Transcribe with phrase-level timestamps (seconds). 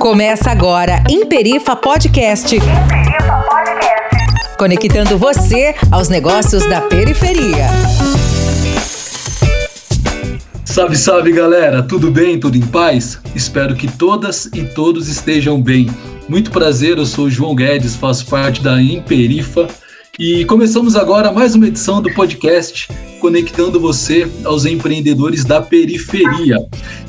[0.00, 2.56] Começa agora Imperifa Podcast.
[2.56, 4.56] Imperifa Podcast.
[4.56, 7.66] Conectando você aos negócios da periferia.
[10.64, 12.40] Salve, salve galera, tudo bem?
[12.40, 13.20] Tudo em paz?
[13.34, 15.86] Espero que todas e todos estejam bem.
[16.26, 19.68] Muito prazer, eu sou o João Guedes, faço parte da Imperifa
[20.18, 22.88] e começamos agora mais uma edição do podcast
[23.20, 26.56] conectando você aos empreendedores da periferia.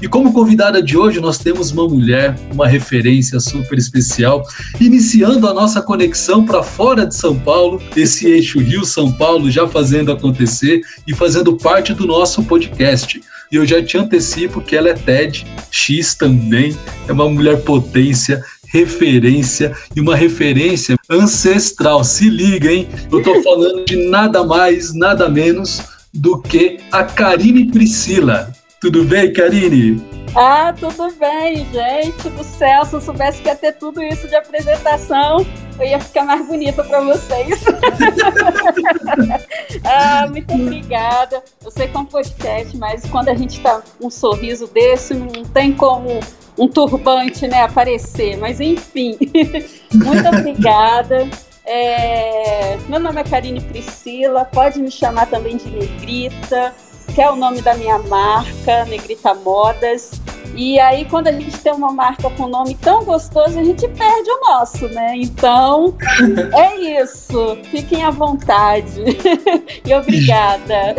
[0.02, 4.44] E como convidada de hoje, nós temos uma mulher, uma referência super especial,
[4.80, 10.12] iniciando a nossa conexão para fora de São Paulo, esse eixo Rio-São Paulo já fazendo
[10.12, 13.22] acontecer e fazendo parte do nosso podcast.
[13.52, 18.44] E eu já te antecipo que ela é TED X também, é uma mulher potência,
[18.68, 22.04] referência e uma referência ancestral.
[22.04, 22.88] Se liga, hein?
[23.12, 25.82] Eu tô falando de nada mais, nada menos
[26.14, 28.52] do que a Karine Priscila.
[28.82, 30.04] Tudo bem, Karine?
[30.36, 32.84] Ah, tudo bem, gente do céu.
[32.86, 35.46] Se eu soubesse que ia ter tudo isso de apresentação,
[35.80, 37.64] eu ia ficar mais bonita para vocês.
[39.84, 41.44] ah, muito obrigada.
[41.64, 45.14] Eu sei que é um podcast, mas quando a gente está com um sorriso desse,
[45.14, 46.20] não tem como
[46.58, 48.38] um turbante né, aparecer.
[48.38, 49.16] Mas enfim,
[49.94, 51.30] muito obrigada.
[51.66, 56.74] É, meu nome é Karine Priscila, pode me chamar também de Negrita,
[57.14, 60.12] que é o nome da minha marca, Negrita Modas.
[60.56, 64.30] E aí, quando a gente tem uma marca com nome tão gostoso, a gente perde
[64.30, 65.14] o nosso, né?
[65.16, 65.96] Então,
[66.54, 67.58] é isso.
[67.70, 69.02] Fiquem à vontade.
[69.86, 70.96] e obrigada.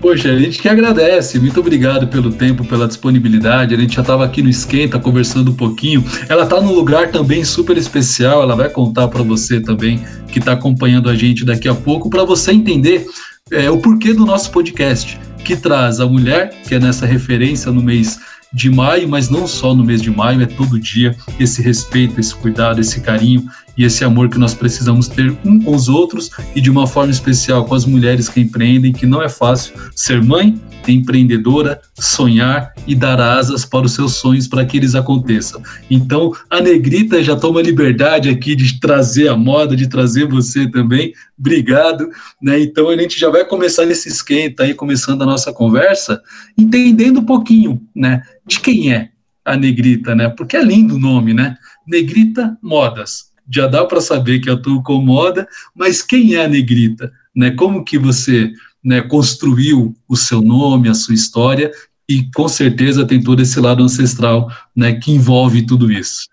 [0.00, 1.38] Poxa, a gente que agradece.
[1.38, 3.74] Muito obrigado pelo tempo, pela disponibilidade.
[3.74, 6.02] A gente já estava aqui no Esquenta conversando um pouquinho.
[6.28, 8.42] Ela está num lugar também super especial.
[8.42, 12.24] Ela vai contar para você também, que está acompanhando a gente daqui a pouco, para
[12.24, 13.06] você entender
[13.50, 17.80] é, o porquê do nosso podcast, que traz a mulher, que é nessa referência no
[17.80, 18.18] mês
[18.52, 22.34] de maio, mas não só no mês de maio, é todo dia esse respeito, esse
[22.34, 26.60] cuidado, esse carinho e esse amor que nós precisamos ter um com os outros e
[26.60, 30.60] de uma forma especial com as mulheres que empreendem, que não é fácil ser mãe,
[30.92, 35.62] empreendedora, sonhar e dar asas para os seus sonhos para que eles aconteçam.
[35.90, 41.12] Então, a Negrita já toma liberdade aqui de trazer a moda, de trazer você também.
[41.38, 42.08] Obrigado,
[42.40, 42.60] né?
[42.60, 46.22] Então a gente já vai começar nesse esquenta aí, começando a nossa conversa,
[46.56, 49.10] entendendo um pouquinho, né, de quem é
[49.44, 50.28] a Negrita, né?
[50.28, 51.56] Porque é lindo o nome, né?
[51.86, 53.26] Negrita Modas.
[53.48, 57.12] Já dá para saber que eu estou com moda, mas quem é a Negrita?
[57.34, 57.52] Né?
[57.52, 58.52] Como que você
[58.86, 61.72] né, construiu o seu nome, a sua história,
[62.08, 66.28] e com certeza tem todo esse lado ancestral né, que envolve tudo isso.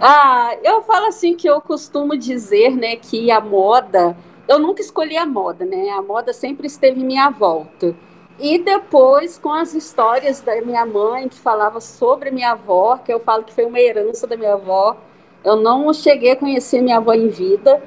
[0.00, 4.16] Ah, eu falo assim que eu costumo dizer né, que a moda,
[4.48, 5.90] eu nunca escolhi a moda, né?
[5.90, 7.94] A moda sempre esteve em minha volta.
[8.40, 13.20] E depois, com as histórias da minha mãe, que falava sobre minha avó, que eu
[13.20, 14.96] falo que foi uma herança da minha avó,
[15.44, 17.80] eu não cheguei a conhecer minha avó em vida,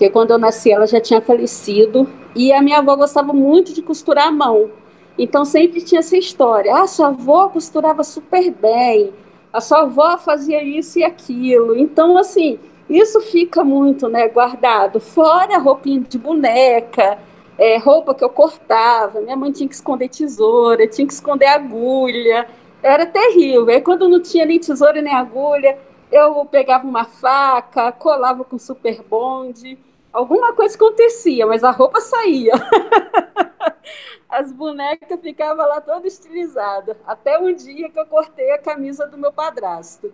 [0.00, 3.82] porque quando eu nasci ela já tinha falecido, e a minha avó gostava muito de
[3.82, 4.70] costurar à mão.
[5.18, 9.12] Então sempre tinha essa história: ah, sua avó costurava super bem,
[9.52, 11.76] a sua avó fazia isso e aquilo.
[11.76, 15.00] Então, assim, isso fica muito né, guardado.
[15.00, 17.18] Fora roupinha de boneca,
[17.58, 22.48] é, roupa que eu cortava, minha mãe tinha que esconder tesoura, tinha que esconder agulha.
[22.82, 23.68] Era terrível.
[23.68, 25.76] Aí, quando não tinha nem tesoura nem agulha,
[26.10, 29.76] eu pegava uma faca, colava com super bonde
[30.12, 32.52] alguma coisa acontecia, mas a roupa saía.
[34.28, 36.96] As bonecas ficavam lá toda estilizada.
[37.04, 40.12] Até um dia que eu cortei a camisa do meu padrasto.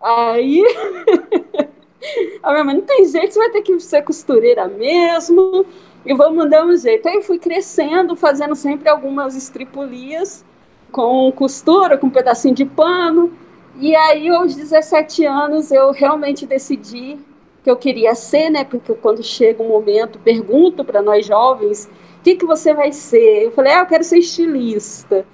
[0.00, 0.64] Aí
[2.42, 5.64] a minha mãe, não tem jeito, você vai ter que ser costureira mesmo.
[6.04, 7.08] E vamos dar um jeito.
[7.08, 10.44] Aí eu fui crescendo, fazendo sempre algumas estripulias
[10.90, 13.32] com costura, com um pedacinho de pano.
[13.76, 17.18] E aí, aos 17 anos, eu realmente decidi
[17.62, 18.64] que eu queria ser, né?
[18.64, 23.44] Porque quando chega um momento, pergunto para nós jovens, o que, que você vai ser?
[23.44, 25.24] Eu falei, ah, eu quero ser estilista.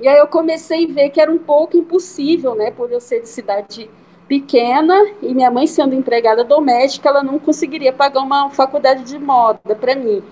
[0.00, 2.70] E aí eu comecei a ver que era um pouco impossível, né?
[2.70, 3.90] Por eu ser de cidade
[4.26, 9.74] pequena e minha mãe sendo empregada doméstica, ela não conseguiria pagar uma faculdade de moda
[9.74, 10.22] para mim.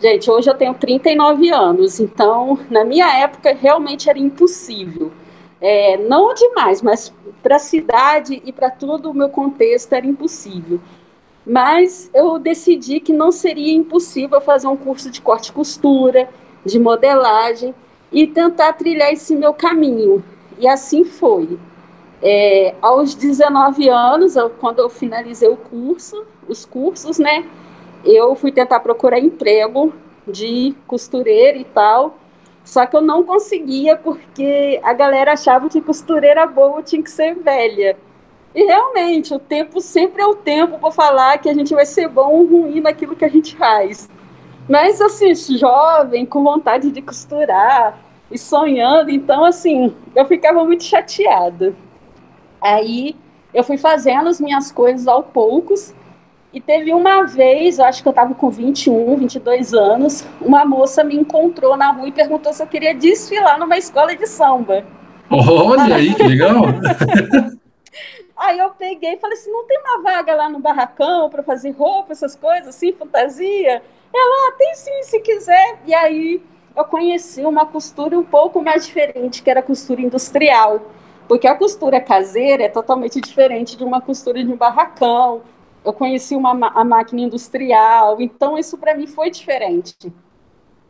[0.00, 5.12] Gente, hoje eu tenho 39 anos, então na minha época realmente era impossível.
[5.60, 7.12] É, não demais, mas
[7.42, 10.80] para a cidade e para todo o meu contexto era impossível.
[11.46, 16.28] Mas eu decidi que não seria impossível fazer um curso de corte e costura,
[16.64, 17.74] de modelagem
[18.12, 20.22] e tentar trilhar esse meu caminho.
[20.58, 21.58] E assim foi.
[22.22, 27.46] É, aos 19 anos, quando eu finalizei o curso, os cursos, né,
[28.04, 29.92] eu fui tentar procurar emprego
[30.26, 32.18] de costureira e tal.
[32.70, 37.34] Só que eu não conseguia porque a galera achava que costureira boa tinha que ser
[37.34, 37.96] velha.
[38.54, 42.06] E realmente, o tempo sempre é o tempo para falar que a gente vai ser
[42.06, 44.08] bom ou ruim naquilo que a gente faz.
[44.68, 47.98] Mas, assim, jovem, com vontade de costurar
[48.30, 51.74] e sonhando, então, assim, eu ficava muito chateada.
[52.60, 53.16] Aí
[53.52, 55.92] eu fui fazendo as minhas coisas aos poucos.
[56.52, 61.14] E teve uma vez, acho que eu estava com 21, 22 anos, uma moça me
[61.14, 64.84] encontrou na rua e perguntou se eu queria desfilar numa escola de samba.
[65.30, 66.62] Olha aí, que legal!
[68.40, 71.72] Aí eu peguei e falei assim: não tem uma vaga lá no barracão para fazer
[71.72, 73.82] roupa, essas coisas assim, fantasia?
[74.12, 75.78] Ela, ah, tem sim, se quiser.
[75.86, 76.42] E aí
[76.74, 80.80] eu conheci uma costura um pouco mais diferente, que era a costura industrial.
[81.28, 85.42] Porque a costura caseira é totalmente diferente de uma costura de um barracão.
[85.84, 89.96] Eu conheci uma, a máquina industrial, então isso para mim foi diferente.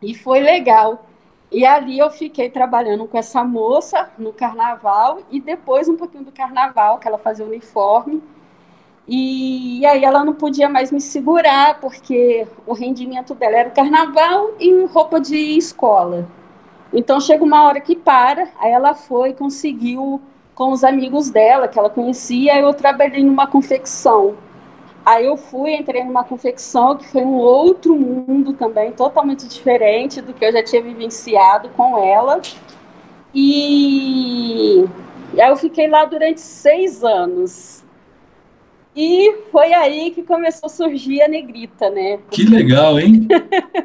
[0.01, 1.05] E foi legal.
[1.51, 6.31] E ali eu fiquei trabalhando com essa moça no carnaval e depois um pouquinho do
[6.31, 8.23] carnaval, que ela fazia uniforme.
[9.07, 13.73] E, e aí ela não podia mais me segurar, porque o rendimento dela era o
[13.73, 16.27] carnaval e roupa de escola.
[16.93, 20.21] Então chega uma hora que para, aí ela foi, conseguiu
[20.55, 24.35] com os amigos dela, que ela conhecia, eu trabalhei numa confecção.
[25.05, 30.33] Aí eu fui, entrei numa confecção que foi um outro mundo também, totalmente diferente do
[30.33, 32.39] que eu já tinha vivenciado com ela.
[33.33, 34.85] E,
[35.39, 37.83] aí eu fiquei lá durante seis anos.
[38.95, 42.19] E foi aí que começou a surgir a negrita, né?
[42.29, 43.27] Que legal, hein?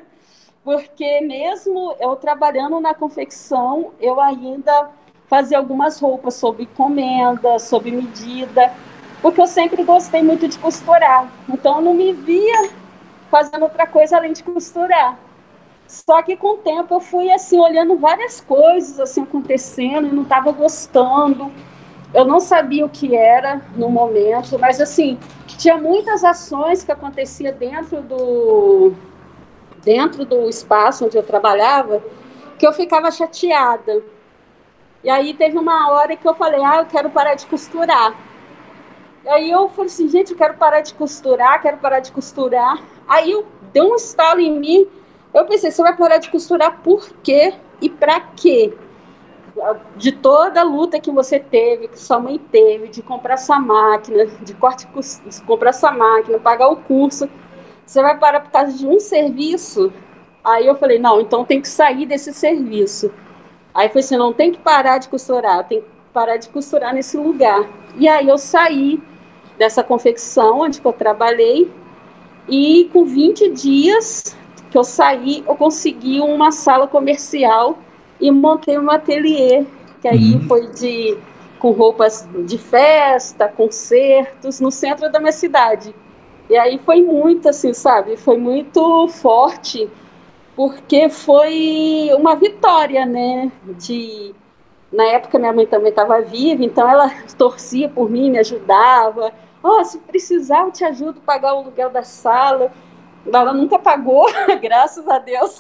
[0.63, 4.91] Porque mesmo eu trabalhando na confecção, eu ainda
[5.29, 8.73] fazia algumas roupas sob encomenda, sob medida
[9.27, 11.29] porque eu sempre gostei muito de costurar.
[11.49, 12.71] Então eu não me via
[13.29, 15.19] fazendo outra coisa além de costurar.
[15.89, 20.53] Só que com o tempo eu fui assim olhando várias coisas assim acontecendo não estava
[20.53, 21.51] gostando.
[22.15, 25.19] Eu não sabia o que era no momento, mas assim
[25.59, 28.93] tinha muitas ações que acontecia dentro do
[29.83, 32.01] dentro do espaço onde eu trabalhava
[32.57, 34.05] que eu ficava chateada.
[35.03, 38.15] E aí teve uma hora que eu falei, ah, eu quero parar de costurar.
[39.27, 42.81] Aí eu falei assim, gente, eu quero parar de costurar, quero parar de costurar.
[43.09, 44.87] Aí eu deu um estalo em mim.
[45.35, 48.73] Eu pensei, você vai parar de costurar por quê e para quê?
[49.97, 54.27] De toda a luta que você teve, que sua mãe teve, de comprar sua máquina,
[54.27, 57.29] de corte, de comprar sua máquina, pagar o curso,
[57.85, 59.93] você vai parar por causa de um serviço?
[60.45, 63.13] Aí eu falei, não, então tem que sair desse serviço.
[63.75, 67.17] Aí foi assim, não tem que parar de costurar, tem que parar de costurar nesse
[67.17, 67.67] lugar.
[67.97, 69.03] E aí eu saí
[69.59, 71.71] dessa confecção onde eu trabalhei
[72.49, 74.37] e com 20 dias
[74.71, 77.79] que eu saí, eu consegui uma sala comercial
[78.21, 79.65] e montei um ateliê,
[80.01, 80.43] que aí uhum.
[80.43, 81.17] foi de
[81.59, 85.95] com roupas de festa, concertos no centro da minha cidade.
[86.49, 88.17] E aí foi muito assim, sabe?
[88.17, 89.89] Foi muito forte,
[90.55, 93.51] porque foi uma vitória, né?
[93.79, 94.35] De
[94.93, 99.33] na época minha mãe também estava viva, então ela torcia por mim, me ajudava.
[99.69, 102.71] Oh, se precisar, eu te ajudo a pagar o aluguel da sala.
[103.27, 104.27] Ela nunca pagou,
[104.63, 105.59] graças a Deus.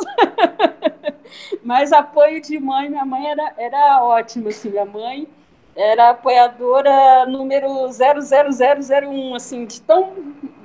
[1.64, 5.26] Mas apoio de mãe, minha mãe era, era ótima, assim, minha mãe
[5.74, 10.12] era apoiadora número 00001, assim, de tão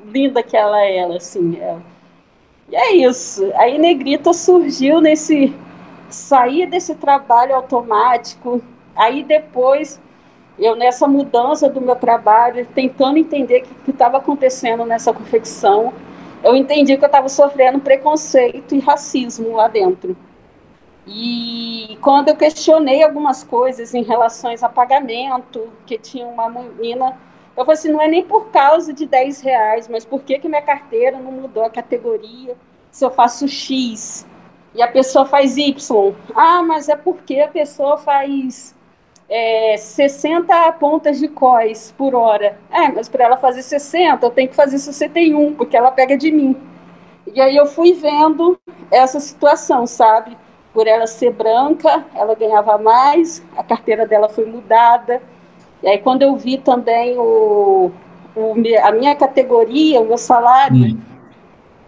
[0.05, 1.57] linda que ela era, assim.
[1.59, 1.77] É.
[2.69, 3.51] E é isso.
[3.55, 5.51] Aí Negrita surgiu nesse
[6.09, 8.61] sair desse trabalho automático,
[8.95, 9.99] aí depois
[10.61, 15.93] eu nessa mudança do meu trabalho, tentando entender o que estava acontecendo nessa confecção,
[16.43, 20.15] eu entendi que eu estava sofrendo preconceito e racismo lá dentro.
[21.07, 27.17] E quando eu questionei algumas coisas em relação a pagamento, que tinha uma menina,
[27.57, 30.47] eu falei assim, não é nem por causa de 10 reais, mas por que, que
[30.47, 32.55] minha carteira não mudou a categoria
[32.91, 34.25] se eu faço X?
[34.73, 36.13] e a pessoa faz Y.
[36.35, 38.75] Ah, mas é porque a pessoa faz
[39.33, 42.59] é, 60 pontas de cós por hora.
[42.69, 46.29] É, mas para ela fazer 60, eu tenho que fazer 61, porque ela pega de
[46.29, 46.57] mim.
[47.33, 48.59] E aí eu fui vendo
[48.91, 50.37] essa situação, sabe?
[50.73, 55.21] Por ela ser branca, ela ganhava mais, a carteira dela foi mudada.
[55.81, 57.89] E aí quando eu vi também o,
[58.35, 60.97] o a minha categoria, o meu salário, hum.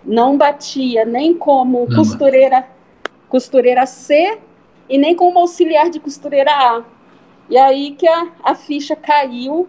[0.05, 2.65] não batia nem como costureira
[3.27, 4.38] costureira C
[4.88, 6.83] e nem como auxiliar de costureira A.
[7.50, 9.67] E aí que a, a ficha caiu,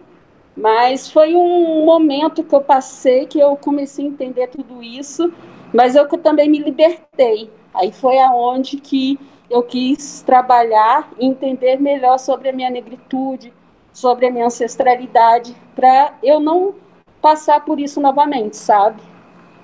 [0.55, 5.31] mas foi um momento que eu passei que eu comecei a entender tudo isso,
[5.73, 7.49] mas eu também me libertei.
[7.73, 13.53] Aí foi aonde que eu quis trabalhar e entender melhor sobre a minha negritude,
[13.91, 16.75] sobre a minha ancestralidade, para eu não
[17.21, 19.01] passar por isso novamente, sabe?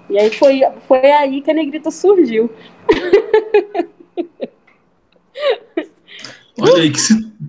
[0.09, 2.49] E aí foi, foi aí que a negrita surgiu.
[6.59, 6.99] Olha aí, que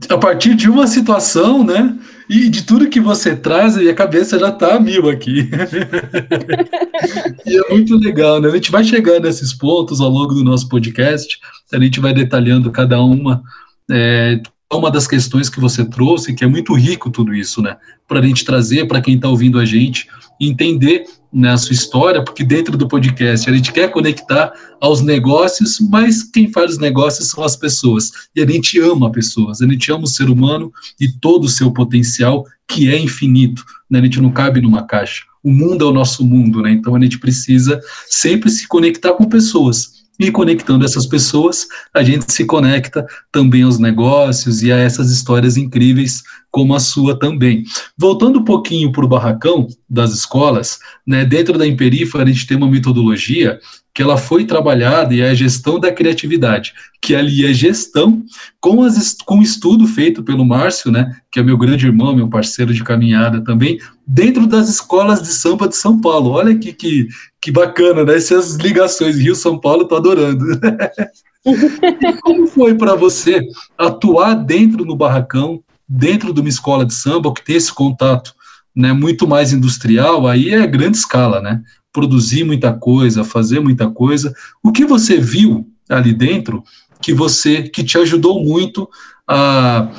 [0.08, 1.96] a partir de uma situação, né?
[2.28, 5.50] E de tudo que você traz, a cabeça já tá mil aqui.
[7.44, 8.48] e é muito legal, né?
[8.48, 11.38] A gente vai chegando nesses pontos ao longo do nosso podcast,
[11.72, 13.42] a gente vai detalhando cada uma.
[13.90, 14.40] É,
[14.72, 17.76] uma das questões que você trouxe, que é muito rico tudo isso, né?
[18.08, 20.08] Para a gente trazer para quem está ouvindo a gente,
[20.40, 25.80] entender né, a sua história, porque dentro do podcast a gente quer conectar aos negócios,
[25.80, 28.10] mas quem faz os negócios são as pessoas.
[28.36, 31.72] E a gente ama pessoas, a gente ama o ser humano e todo o seu
[31.72, 33.64] potencial, que é infinito.
[33.90, 34.00] Né?
[34.00, 35.22] A gente não cabe numa caixa.
[35.42, 36.70] O mundo é o nosso mundo, né?
[36.70, 42.32] Então a gente precisa sempre se conectar com pessoas e conectando essas pessoas, a gente
[42.32, 47.64] se conecta também aos negócios e a essas histórias incríveis como a sua também.
[47.96, 52.56] Voltando um pouquinho para o barracão das escolas, né, dentro da Imperifa a gente tem
[52.56, 53.58] uma metodologia
[53.94, 58.22] que ela foi trabalhada e é a gestão da criatividade, que ali é gestão
[58.60, 62.72] com, as, com estudo feito pelo Márcio, né, que é meu grande irmão, meu parceiro
[62.72, 66.30] de caminhada também, dentro das escolas de samba de São Paulo.
[66.30, 67.08] Olha que, que,
[67.40, 68.16] que bacana, né?
[68.16, 70.44] Essas ligações Rio-São Paulo, tô adorando.
[71.44, 73.40] e como foi para você
[73.76, 78.34] atuar dentro do barracão, dentro de uma escola de samba, que tem esse contato
[78.74, 81.60] né, muito mais industrial, aí é grande escala, né?
[81.92, 84.34] Produzir muita coisa, fazer muita coisa.
[84.62, 86.64] O que você viu ali dentro
[87.02, 88.88] que você que te ajudou muito
[89.26, 89.90] a,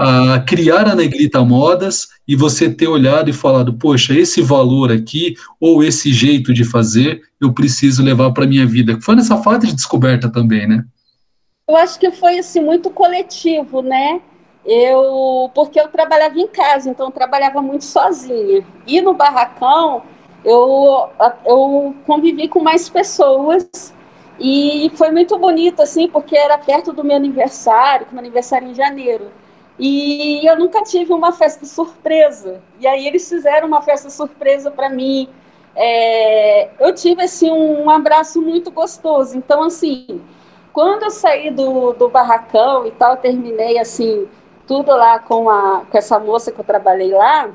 [0.00, 5.34] a criar a Negrita Modas e você ter olhado e falado, poxa, esse valor aqui
[5.60, 8.98] ou esse jeito de fazer eu preciso levar para minha vida.
[9.02, 10.84] Foi nessa fase de descoberta também, né?
[11.68, 14.20] Eu acho que foi assim muito coletivo, né?
[14.64, 18.64] eu porque eu trabalhava em casa, então eu trabalhava muito sozinha.
[18.86, 20.02] E no barracão
[20.44, 21.08] eu,
[21.44, 23.94] eu convivi com mais pessoas
[24.38, 28.70] e foi muito bonito assim, porque era perto do meu aniversário, que meu aniversário é
[28.70, 29.30] em janeiro.
[29.82, 32.60] E eu nunca tive uma festa surpresa.
[32.78, 35.26] E aí eles fizeram uma festa surpresa para mim.
[35.74, 39.38] É, eu tive assim um abraço muito gostoso.
[39.38, 40.20] Então assim,
[40.70, 44.28] quando eu saí do, do barracão e tal, terminei assim
[44.66, 47.50] tudo lá com, a, com essa moça que eu trabalhei lá,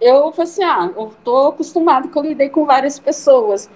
[0.00, 3.68] eu falei assim, ah, eu estou acostumado que eu lidei com várias pessoas.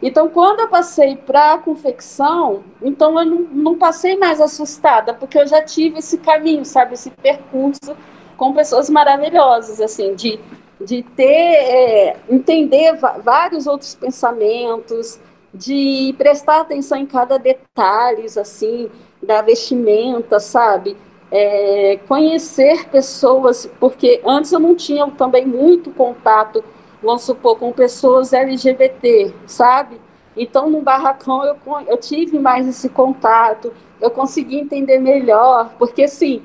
[0.00, 5.38] Então, quando eu passei para a confecção, então eu não, não, passei mais assustada, porque
[5.38, 7.96] eu já tive esse caminho, sabe, esse percurso
[8.36, 10.38] com pessoas maravilhosas, assim, de,
[10.80, 15.18] de ter, é, entender vários outros pensamentos,
[15.52, 18.88] de prestar atenção em cada detalhe, assim,
[19.20, 20.96] da vestimenta, sabe?
[21.30, 26.64] é, conhecer pessoas, porque antes eu não tinha também muito contato,
[27.02, 30.00] vamos supor, com pessoas LGBT, sabe?
[30.36, 36.42] Então, no barracão eu, eu tive mais esse contato, eu consegui entender melhor, porque assim,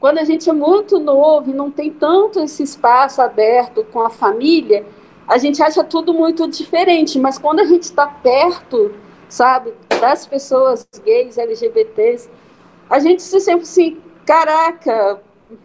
[0.00, 4.10] quando a gente é muito novo e não tem tanto esse espaço aberto com a
[4.10, 4.84] família,
[5.26, 8.94] a gente acha tudo muito diferente, mas quando a gente está perto,
[9.28, 12.28] sabe, das pessoas gays, LGBTs,
[12.88, 15.20] a gente se sempre assim, caraca,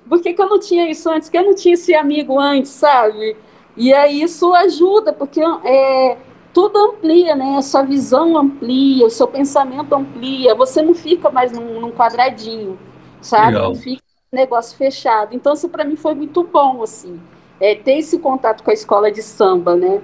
[0.07, 1.29] por que, que eu não tinha isso antes?
[1.29, 3.36] Que eu não tinha esse amigo antes, sabe?
[3.81, 6.15] E aí isso ajuda, porque é,
[6.53, 7.57] tudo amplia, né?
[7.57, 12.77] A sua visão amplia, o seu pensamento amplia, você não fica mais num, num quadradinho,
[13.19, 13.53] sabe?
[13.53, 13.69] Legal.
[13.69, 15.35] Não fica um negócio fechado.
[15.35, 17.19] Então, isso para mim foi muito bom, assim,
[17.59, 20.00] é, ter esse contato com a escola de samba, né?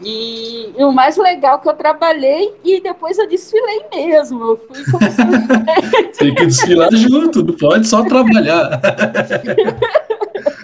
[0.00, 4.40] E, e, o mais legal é que eu trabalhei e depois eu desfilei mesmo.
[4.44, 5.02] Eu fui como
[6.16, 8.80] Tem que desfilar junto, não pode só trabalhar.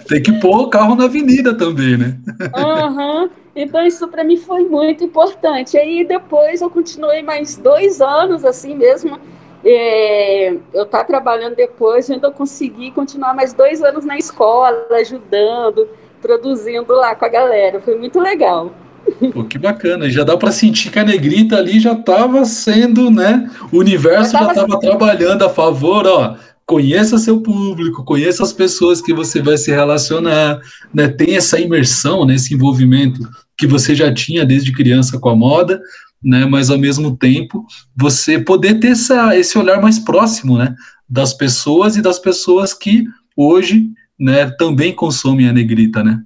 [0.07, 2.17] Tem que pôr o carro na avenida também, né?
[2.55, 3.29] Uhum.
[3.55, 5.77] Então isso para mim foi muito importante.
[5.77, 9.19] Aí depois eu continuei mais dois anos assim mesmo.
[9.63, 15.87] É, eu tá trabalhando depois, ainda consegui continuar mais dois anos na escola, ajudando,
[16.21, 17.79] produzindo lá com a galera.
[17.81, 18.71] Foi muito legal.
[19.33, 23.49] Pô, que bacana, já dá para sentir que a negrita ali já estava sendo, né?
[23.71, 26.35] O universo já estava trabalhando a favor, ó.
[26.67, 30.59] Conheça seu público, conheça as pessoas que você vai se relacionar,
[30.93, 31.07] né?
[31.07, 32.35] Tem essa imersão, né?
[32.35, 33.19] esse envolvimento
[33.55, 35.79] que você já tinha desde criança com a moda,
[36.23, 36.45] né?
[36.45, 40.75] Mas ao mesmo tempo você poder ter essa, esse olhar mais próximo, né?
[41.07, 43.05] Das pessoas e das pessoas que
[43.37, 43.87] hoje,
[44.19, 44.49] né?
[44.49, 46.19] Também consomem a negrita, né?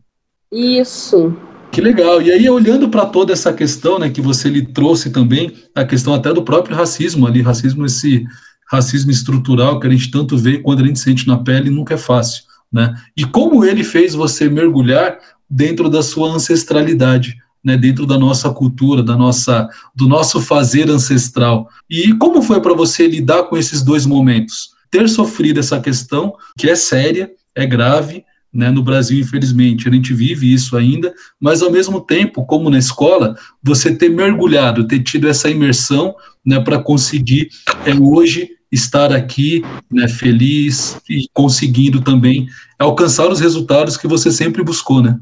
[0.51, 1.35] Isso,
[1.71, 2.21] que legal.
[2.21, 6.13] E aí, olhando para toda essa questão, né, que você lhe trouxe também, a questão
[6.13, 8.25] até do próprio racismo ali, racismo, esse
[8.69, 11.97] racismo estrutural que a gente tanto vê quando a gente sente na pele, nunca é
[11.97, 12.43] fácil.
[12.71, 12.93] né?
[13.17, 15.17] E como ele fez você mergulhar
[15.49, 21.67] dentro da sua ancestralidade, né, dentro da nossa cultura, da nossa, do nosso fazer ancestral.
[21.89, 24.69] E como foi para você lidar com esses dois momentos?
[24.89, 30.13] Ter sofrido essa questão, que é séria, é grave, né, no Brasil, infelizmente, a gente
[30.13, 35.27] vive isso ainda, mas ao mesmo tempo, como na escola, você ter mergulhado, ter tido
[35.27, 37.49] essa imersão né, para conseguir
[37.85, 42.47] é, hoje estar aqui né, feliz e conseguindo também
[42.77, 45.19] alcançar os resultados que você sempre buscou, né?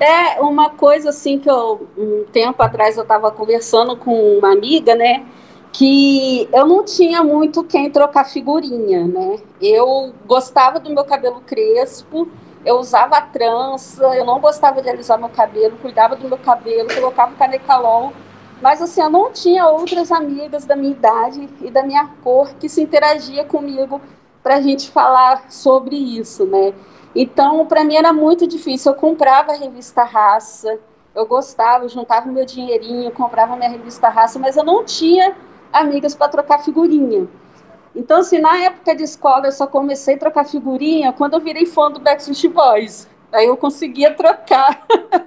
[0.00, 4.94] É uma coisa assim que eu um tempo atrás eu estava conversando com uma amiga,
[4.94, 5.26] né?
[5.72, 9.38] Que eu não tinha muito quem trocar figurinha, né?
[9.60, 12.28] Eu gostava do meu cabelo crespo,
[12.64, 17.34] eu usava trança, eu não gostava de alisar meu cabelo, cuidava do meu cabelo, colocava
[17.34, 18.12] canecalon,
[18.60, 22.68] mas assim, eu não tinha outras amigas da minha idade e da minha cor que
[22.68, 24.00] se interagia comigo
[24.42, 26.72] para a gente falar sobre isso, né?
[27.14, 28.92] Então, para mim era muito difícil.
[28.92, 30.78] Eu comprava a revista Raça,
[31.14, 35.36] eu gostava, juntava meu dinheirinho, comprava minha revista Raça, mas eu não tinha
[35.72, 37.28] amigas para trocar figurinha.
[37.94, 41.66] Então, assim, na época de escola, eu só comecei a trocar figurinha quando eu virei
[41.66, 43.08] fã do Backstreet Boys.
[43.32, 44.86] Aí eu conseguia trocar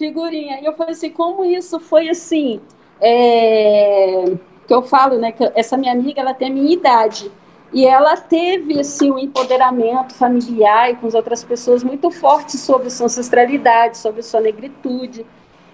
[0.00, 0.58] figurinha.
[0.60, 2.58] E eu falei assim, como isso foi assim,
[3.00, 4.24] é...
[4.66, 7.30] que eu falo, né, que essa minha amiga, ela tem a minha idade.
[7.72, 12.90] E ela teve assim, um empoderamento familiar e com as outras pessoas muito forte sobre
[12.90, 15.24] sua ancestralidade, sobre sua negritude.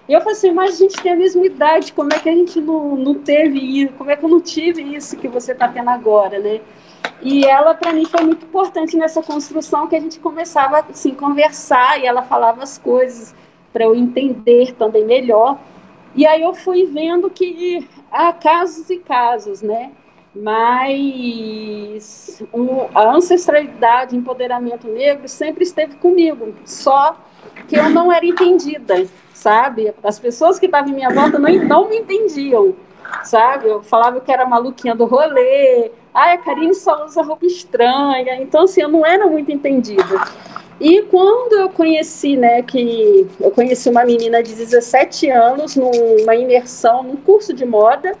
[0.07, 2.35] E eu falei assim, mas a gente tem a mesma idade, como é que a
[2.35, 3.93] gente não, não teve isso?
[3.93, 6.61] Como é que eu não tive isso que você está tendo agora, né?
[7.21, 11.99] E ela, para mim, foi muito importante nessa construção que a gente começava assim, conversar
[11.99, 13.33] e ela falava as coisas
[13.77, 15.59] para eu entender também melhor.
[16.15, 19.91] E aí eu fui vendo que há casos e casos, né?
[20.39, 27.17] mas um, a ancestralidade, empoderamento negro sempre esteve comigo, só
[27.67, 29.91] que eu não era entendida, sabe?
[30.03, 32.75] As pessoas que estavam em minha volta não, não me entendiam,
[33.23, 33.67] sabe?
[33.67, 38.65] Eu falava que era maluquinha do rolê, ah, a Karine só usa roupa estranha, então
[38.65, 40.21] assim, eu não era muito entendida.
[40.79, 47.01] E quando eu conheci, né, que eu conheci uma menina de 17 anos numa imersão,
[47.01, 48.15] num curso de moda,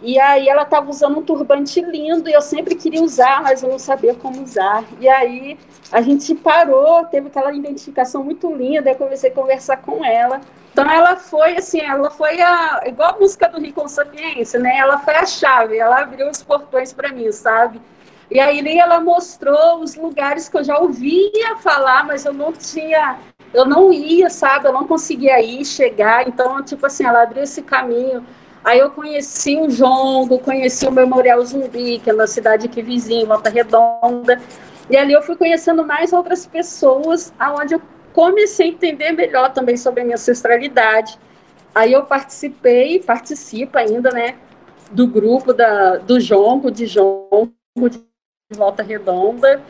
[0.00, 3.68] e aí ela estava usando um turbante lindo e eu sempre queria usar, mas eu
[3.68, 4.84] não sabia como usar.
[5.00, 5.58] E aí
[5.90, 10.40] a gente parou, teve aquela identificação muito linda, eu comecei a conversar com ela.
[10.72, 14.76] Então ela foi assim, ela foi a igual a música do Rico Sapiência, né?
[14.78, 17.80] Ela foi a chave, ela abriu os portões para mim, sabe?
[18.30, 23.18] E aí ela mostrou os lugares que eu já ouvia falar, mas eu não tinha,
[23.54, 24.68] eu não ia, sabe?
[24.68, 26.28] Eu não conseguia ir, chegar.
[26.28, 28.24] Então, tipo assim, ela abriu esse caminho
[28.64, 33.24] Aí eu conheci o Jongo, conheci o Memorial Zumbi, que é uma cidade aqui vizinha,
[33.24, 34.40] Volta Redonda.
[34.90, 39.76] E ali eu fui conhecendo mais outras pessoas, aonde eu comecei a entender melhor também
[39.76, 41.18] sobre a minha ancestralidade.
[41.74, 44.34] Aí eu participei, participo ainda, né,
[44.90, 47.52] do grupo da, do Jongo, de Jongo,
[47.88, 48.07] de
[48.56, 49.60] Volta Redonda.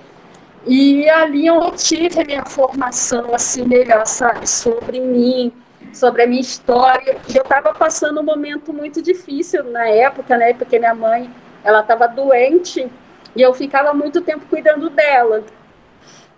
[0.65, 5.53] E ali eu tive a minha formação, assim, melhor, sabe, sobre mim,
[5.93, 7.19] sobre a minha história.
[7.35, 10.55] Eu estava passando um momento muito difícil na época, né?
[10.55, 11.29] Porque minha mãe,
[11.65, 12.89] ela estava doente
[13.35, 15.43] e eu ficava muito tempo cuidando dela.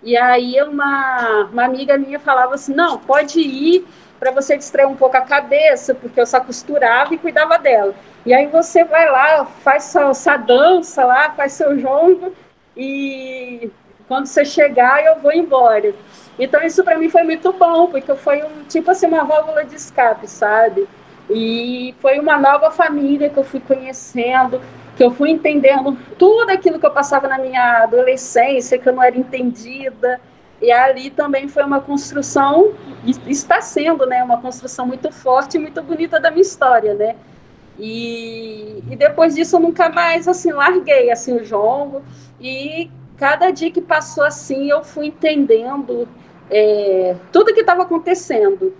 [0.02, 3.86] E aí uma, uma amiga minha falava assim, não, pode ir
[4.18, 7.94] para você distrair um pouco a cabeça, porque eu só costurava e cuidava dela.
[8.24, 12.32] E aí você vai lá, faz sua, sua dança lá, faz seu jogo
[12.76, 13.70] e
[14.06, 15.94] quando você chegar eu vou embora.
[16.38, 19.74] Então isso para mim foi muito bom, porque foi um tipo assim uma válvula de
[19.74, 20.86] escape, sabe?
[21.30, 24.60] E foi uma nova família que eu fui conhecendo,
[24.96, 29.02] que eu fui entendendo tudo aquilo que eu passava na minha adolescência, que eu não
[29.02, 30.20] era entendida.
[30.60, 32.74] E ali também foi uma construção,
[33.26, 37.16] está sendo, né, uma construção muito forte e muito bonita da minha história, né?
[37.80, 42.02] E, e depois disso eu nunca mais, assim, larguei, assim, o jogo.
[42.38, 46.06] E cada dia que passou assim, eu fui entendendo
[46.50, 48.74] é, tudo que estava acontecendo.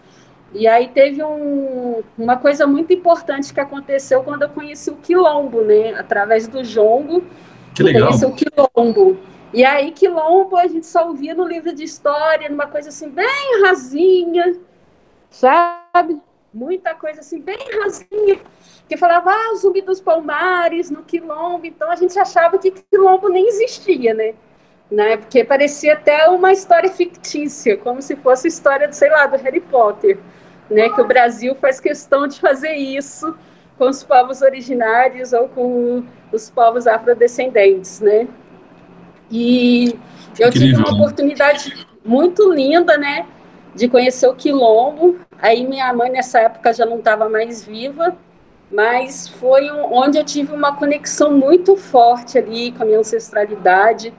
[0.53, 5.63] E aí teve um, uma coisa muito importante que aconteceu quando eu conheci o Quilombo,
[5.63, 5.95] né?
[5.95, 7.25] Através do Jongo.
[7.75, 8.09] Que legal.
[8.09, 9.17] Conheci o Quilombo.
[9.53, 13.63] E aí, Quilombo, a gente só ouvia no livro de história, numa coisa assim, bem
[13.65, 14.57] rasinha,
[15.29, 16.21] sabe?
[16.53, 18.39] Muita coisa assim, bem rasinha.
[18.91, 21.65] Que falava, ah, o zumbi dos palmares, no Quilombo.
[21.65, 24.35] Então, a gente achava que Quilombo nem existia, né?
[24.91, 25.17] né?
[25.17, 30.19] Porque parecia até uma história fictícia, como se fosse história, sei lá, do Harry Potter,
[30.69, 30.89] né?
[30.89, 33.33] Que o Brasil faz questão de fazer isso
[33.79, 38.27] com os povos originários ou com os povos afrodescendentes, né?
[39.31, 39.97] E,
[40.37, 43.25] Eu tive uma oportunidade muito linda, né,
[43.73, 45.21] de conhecer o Quilombo.
[45.39, 48.17] Aí minha mãe nessa época já não estava mais viva,
[48.71, 54.15] mas foi onde eu tive uma conexão muito forte ali com a minha ancestralidade,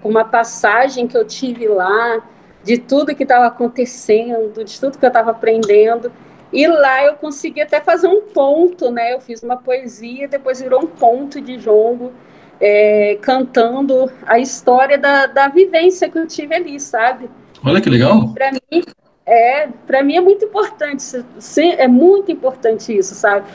[0.00, 2.22] com uma passagem que eu tive lá,
[2.62, 6.12] de tudo que estava acontecendo, de tudo que eu estava aprendendo.
[6.52, 9.14] E lá eu consegui até fazer um ponto, né?
[9.14, 12.12] Eu fiz uma poesia, depois virou um ponto de jongo,
[12.60, 17.28] é, cantando a história da, da vivência que eu tive ali, sabe?
[17.64, 18.32] Olha que legal.
[18.32, 18.84] Para mim,
[19.26, 21.24] é, para mim é muito importante,
[21.56, 23.46] é muito importante isso, sabe?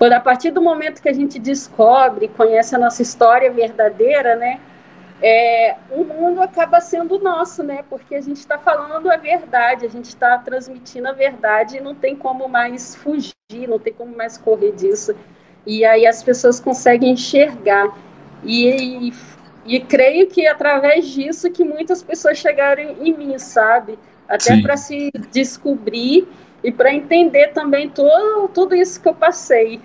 [0.00, 4.58] Quando a partir do momento que a gente descobre, conhece a nossa história verdadeira, né?
[5.20, 7.84] É, o mundo acaba sendo nosso, né?
[7.90, 11.94] Porque a gente está falando a verdade, a gente está transmitindo a verdade e não
[11.94, 13.34] tem como mais fugir,
[13.68, 15.14] não tem como mais correr disso.
[15.66, 17.94] E aí as pessoas conseguem enxergar.
[18.42, 19.12] E, e,
[19.66, 23.98] e creio que através disso que muitas pessoas chegaram em mim, sabe?
[24.26, 26.26] Até para se descobrir
[26.62, 29.80] e para entender também todo, tudo isso que eu passei.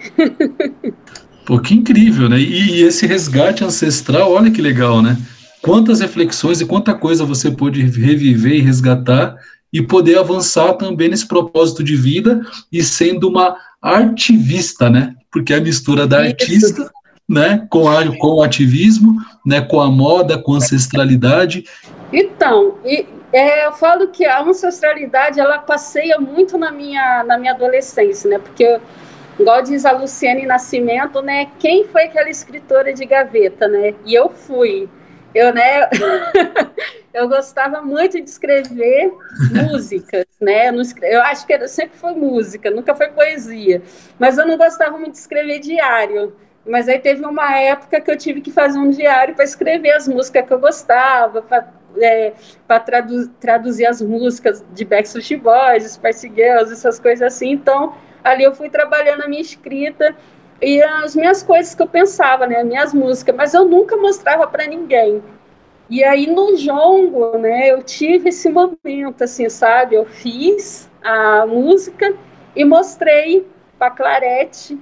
[1.46, 2.40] Pô, que incrível, né?
[2.40, 5.18] E, e, esse resgate ancestral, olha que legal, né?
[5.62, 9.36] Quantas reflexões e quanta coisa você pôde reviver e resgatar
[9.72, 15.16] e poder avançar também nesse propósito de vida e sendo uma artivista, né?
[15.32, 16.92] Porque é a mistura da artista, Isso.
[17.28, 21.66] né, com, a, com o ativismo, né, com a moda, com a ancestralidade.
[22.12, 23.06] Então, e,
[23.36, 28.40] é, eu falo que a ancestralidade ela passeia muito na minha, na minha adolescência, né?
[28.40, 28.80] Porque
[29.38, 31.52] igual diz a Luciane Nascimento, né?
[31.60, 33.94] Quem foi aquela escritora de gaveta, né?
[34.06, 34.88] E eu fui.
[35.34, 35.90] Eu, né?
[37.14, 39.12] eu gostava muito de escrever
[39.52, 40.70] músicas, né?
[41.02, 43.82] Eu, acho que era, sempre foi música, nunca foi poesia.
[44.18, 46.34] Mas eu não gostava muito de escrever diário.
[46.66, 50.08] Mas aí teve uma época que eu tive que fazer um diário para escrever as
[50.08, 51.68] músicas que eu gostava, para
[52.02, 52.34] é,
[52.86, 57.52] tradu traduzir as músicas de Backstreet Boys, Spice Girls, essas coisas assim.
[57.52, 60.16] Então, ali eu fui trabalhando a minha escrita
[60.62, 64.66] e as minhas coisas que eu pensava, né, minhas músicas, mas eu nunca mostrava para
[64.66, 65.22] ninguém.
[65.90, 69.96] E aí no jongo, né, eu tive esse momento, assim, sabe?
[69.96, 72.16] Eu fiz a música
[72.56, 73.46] e mostrei
[73.78, 74.80] para Clarete.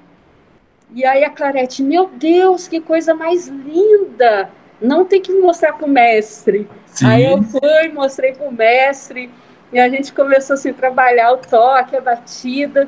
[0.94, 4.50] E aí a Clarete, meu Deus, que coisa mais linda!
[4.80, 6.70] Não tem que mostrar para o mestre.
[6.94, 7.08] Sim.
[7.08, 9.30] Aí eu fui, mostrei para o mestre
[9.72, 12.88] e a gente começou assim, a trabalhar o toque, a batida.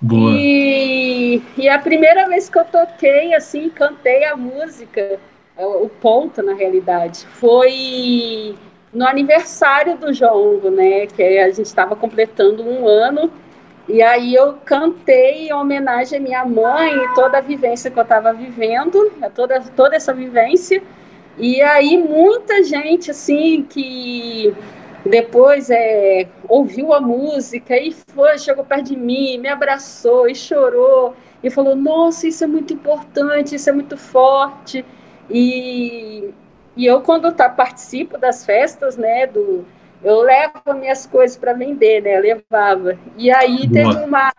[0.00, 0.32] Boa.
[0.36, 5.18] E, e a primeira vez que eu toquei, assim, cantei a música,
[5.56, 8.56] o ponto, na realidade, foi
[8.92, 11.06] no aniversário do Jongo, né?
[11.06, 13.30] Que a gente estava completando um ano.
[13.88, 18.02] E aí eu cantei em homenagem à minha mãe e toda a vivência que eu
[18.02, 20.82] estava vivendo, toda, toda essa vivência.
[21.38, 24.54] E aí muita gente, assim, que
[25.04, 31.14] depois é, ouviu a música e foi, chegou perto de mim, me abraçou e chorou
[31.42, 34.84] e falou: Nossa, isso é muito importante, isso é muito forte.
[35.30, 36.30] E,
[36.76, 39.64] e eu, quando tá, participo das festas, né, do,
[40.04, 42.98] eu levo minhas coisas para vender, né, levava.
[43.16, 43.72] E aí Boa.
[43.72, 44.32] teve uma,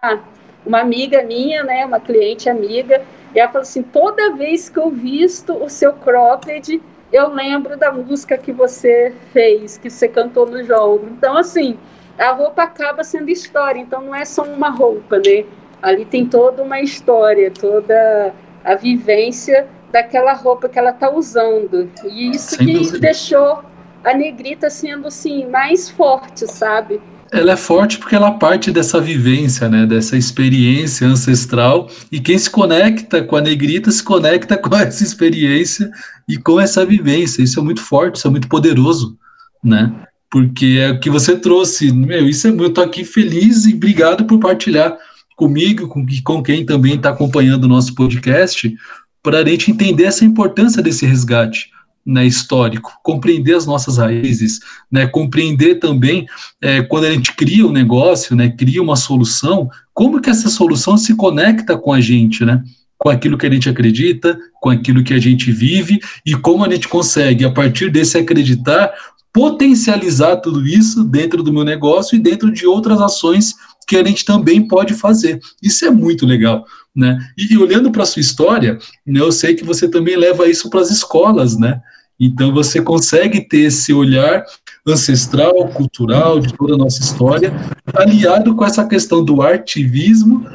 [0.65, 3.01] uma amiga minha, né, uma cliente amiga,
[3.33, 6.81] e ela falou assim: Toda vez que eu visto o seu cropped
[7.13, 11.07] eu lembro da música que você fez, que você cantou no jogo.
[11.11, 11.77] Então, assim,
[12.17, 15.45] a roupa acaba sendo história, então não é só uma roupa, né?
[15.79, 18.33] Ali tem toda uma história, toda
[18.65, 21.87] a vivência daquela roupa que ela está usando.
[22.03, 22.99] E isso Sem que dúvida.
[22.99, 23.63] deixou
[24.03, 26.99] a negrita sendo assim mais forte, sabe?
[27.33, 32.49] Ela é forte porque ela parte dessa vivência, né, dessa experiência ancestral, e quem se
[32.49, 35.89] conecta com a negrita se conecta com essa experiência
[36.29, 37.41] e com essa vivência.
[37.41, 39.17] Isso é muito forte, isso é muito poderoso,
[39.63, 39.91] né?
[40.29, 44.25] Porque é o que você trouxe, meu, isso é eu tô aqui feliz e obrigado
[44.25, 44.95] por partilhar
[45.35, 48.73] comigo, com, com quem também está acompanhando o nosso podcast,
[49.21, 51.73] para a gente entender essa importância desse resgate
[52.05, 54.59] né, histórico, compreender as nossas raízes,
[54.91, 56.25] né, compreender também
[56.61, 60.97] é, quando a gente cria um negócio, né, cria uma solução, como que essa solução
[60.97, 62.61] se conecta com a gente, né,
[62.97, 66.69] com aquilo que a gente acredita, com aquilo que a gente vive e como a
[66.69, 68.91] gente consegue, a partir desse acreditar,
[69.33, 73.55] potencializar tudo isso dentro do meu negócio e dentro de outras ações
[73.87, 75.39] que a gente também pode fazer.
[75.61, 77.17] Isso é muito legal, né?
[77.37, 80.81] E olhando para a sua história, né, eu sei que você também leva isso para
[80.81, 81.81] as escolas, né?
[82.19, 84.43] Então você consegue ter esse olhar
[84.87, 87.53] ancestral, cultural de toda a nossa história,
[87.93, 90.45] aliado com essa questão do artivismo,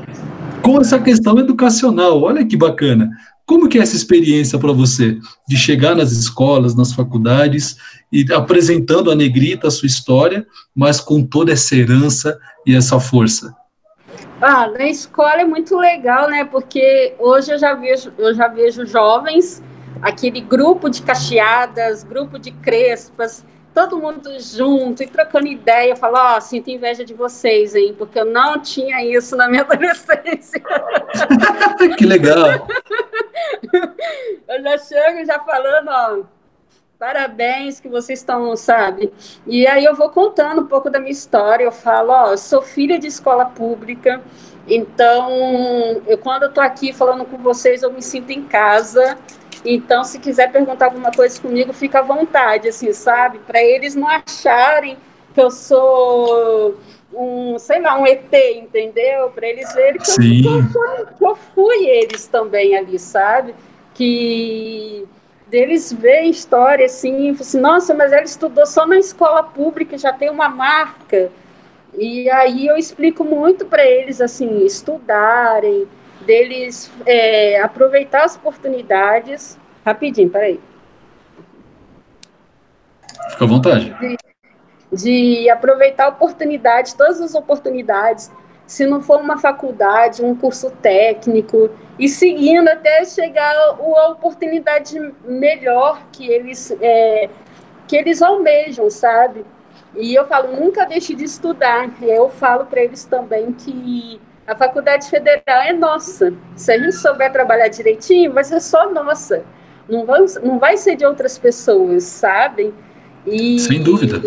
[0.63, 2.23] com essa questão educacional.
[2.23, 3.11] Olha que bacana,
[3.47, 5.19] Como que é essa experiência para você
[5.49, 7.79] de chegar nas escolas, nas faculdades
[8.13, 13.57] e apresentando a Negrita, a sua história, mas com toda essa herança e essa força?
[14.41, 16.45] Ah, na escola é muito legal, né?
[16.45, 19.63] Porque hoje eu já vejo, eu já vejo jovens,
[20.03, 26.39] aquele grupo de cacheadas, grupo de crespas, todo mundo junto e trocando ideia, falar, ó,
[26.39, 27.95] oh, sinto inveja de vocês, hein?
[27.97, 30.63] Porque eu não tinha isso na minha adolescência.
[31.97, 32.67] que legal!
[34.49, 36.25] eu já chego já falando, ó,
[36.99, 39.13] Parabéns que vocês estão, sabe?
[39.47, 41.63] E aí eu vou contando um pouco da minha história.
[41.63, 44.21] Eu falo, ó, eu sou filha de escola pública,
[44.67, 45.31] então
[46.09, 49.17] eu quando eu tô aqui falando com vocês, eu me sinto em casa.
[49.65, 53.39] Então, se quiser perguntar alguma coisa comigo, fica à vontade, assim, sabe?
[53.41, 54.97] Para eles não acharem
[55.35, 56.77] que eu sou
[57.13, 59.31] um, sei lá, um ET, entendeu?
[59.31, 63.55] Para eles verem que eu, que, eu fui, que eu fui eles também ali, sabe?
[63.95, 65.07] Que
[65.49, 70.31] deles ver história assim, assim, nossa, mas ela estudou só na escola pública, já tem
[70.31, 71.31] uma marca.
[71.95, 75.89] E aí eu explico muito para eles assim, estudarem,
[76.29, 79.59] deles é, aproveitar as oportunidades.
[79.85, 80.61] Rapidinho, peraí.
[83.31, 83.97] Fica à vontade.
[83.99, 84.17] De,
[84.93, 88.31] de aproveitar oportunidades, todas as oportunidades,
[88.67, 96.03] se não for uma faculdade, um curso técnico, e seguindo até chegar a oportunidade melhor
[96.13, 97.31] que eles, é,
[97.87, 99.47] que eles almejam, sabe?
[99.97, 101.91] E eu falo, nunca deixe de estudar.
[102.03, 106.33] Eu falo para eles também que a faculdade federal é nossa.
[106.57, 109.45] Se a gente souber trabalhar direitinho, vai ser só nossa.
[109.87, 112.73] Não vai, não vai ser de outras pessoas, sabe?
[113.27, 114.23] E, Sem dúvida.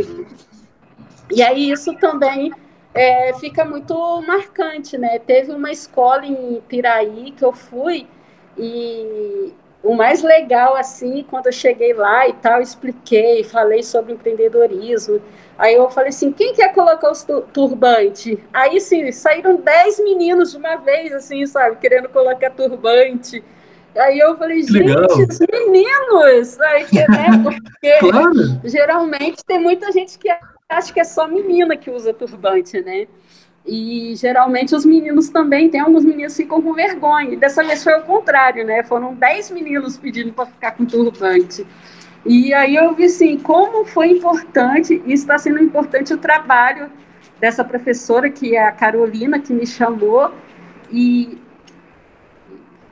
[1.31, 2.51] E aí isso também
[2.93, 5.17] é, fica muito marcante, né?
[5.17, 8.07] Teve uma escola em Piraí que eu fui
[8.55, 9.51] e
[9.83, 15.21] o mais legal, assim, quando eu cheguei lá e tal, expliquei, falei sobre empreendedorismo.
[15.57, 18.37] Aí eu falei assim, quem quer colocar os turbante?
[18.53, 23.43] Aí, sim, saíram dez meninos de uma vez, assim, sabe, querendo colocar turbante.
[23.95, 25.05] Aí eu falei, gente, Legal.
[25.05, 26.59] os meninos!
[26.61, 28.61] Aí, né, porque claro.
[28.63, 30.29] geralmente tem muita gente que
[30.69, 33.07] acho que é só menina que usa turbante, né?
[33.65, 37.31] E geralmente os meninos também, tem alguns meninos que ficam com vergonha.
[37.31, 38.83] E dessa vez foi o contrário, né?
[38.83, 41.65] Foram 10 meninos pedindo para ficar com turbante.
[42.25, 46.91] E aí eu vi assim, como foi importante, e está sendo importante o trabalho
[47.39, 50.31] dessa professora, que é a Carolina, que me chamou,
[50.91, 51.39] e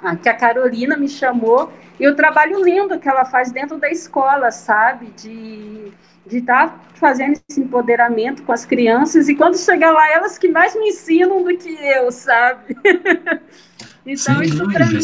[0.01, 3.89] ah, que a Carolina me chamou, e o trabalho lindo que ela faz dentro da
[3.89, 5.07] escola, sabe?
[5.11, 5.91] De
[6.29, 10.47] de estar tá fazendo esse empoderamento com as crianças e quando chegar lá elas que
[10.47, 12.77] mais me ensinam do que eu, sabe?
[14.05, 14.99] então sem isso para mim.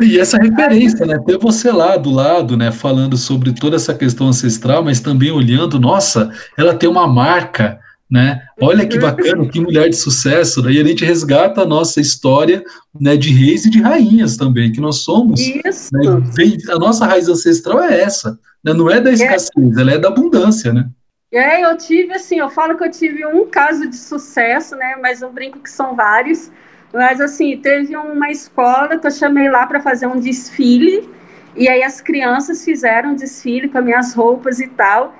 [0.00, 1.18] E essa referência, né?
[1.24, 2.72] Ter você lá do lado, né?
[2.72, 7.78] Falando sobre toda essa questão ancestral, mas também olhando, nossa, ela tem uma marca,
[8.10, 8.42] né?
[8.60, 10.60] Olha que bacana, que mulher de sucesso.
[10.60, 12.62] Daí a gente resgata a nossa história,
[13.00, 13.16] né?
[13.16, 15.40] De reis e de rainhas também, que nós somos.
[15.40, 15.90] Isso.
[15.92, 16.22] Né,
[16.70, 18.36] a nossa raiz ancestral é essa.
[18.64, 18.72] Né?
[18.72, 19.14] Não é da é.
[19.14, 19.80] escassez, é.
[19.80, 20.88] ela é da abundância, né?
[21.30, 24.96] É, eu tive assim, eu falo que eu tive um caso de sucesso, né?
[25.02, 26.50] Mas eu brinco que são vários.
[26.92, 31.10] Mas assim, teve uma escola que eu chamei lá para fazer um desfile,
[31.56, 35.12] e aí as crianças fizeram um desfile com as minhas roupas e tal.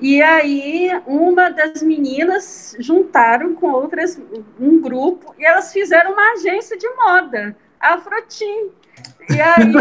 [0.00, 4.20] E aí uma das meninas juntaram com outras
[4.58, 8.70] um grupo e elas fizeram uma agência de moda, a Frotim.
[9.34, 9.72] E aí,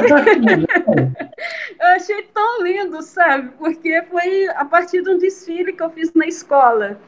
[1.80, 3.50] eu achei tão lindo, sabe?
[3.58, 7.00] Porque foi a partir de um desfile que eu fiz na escola.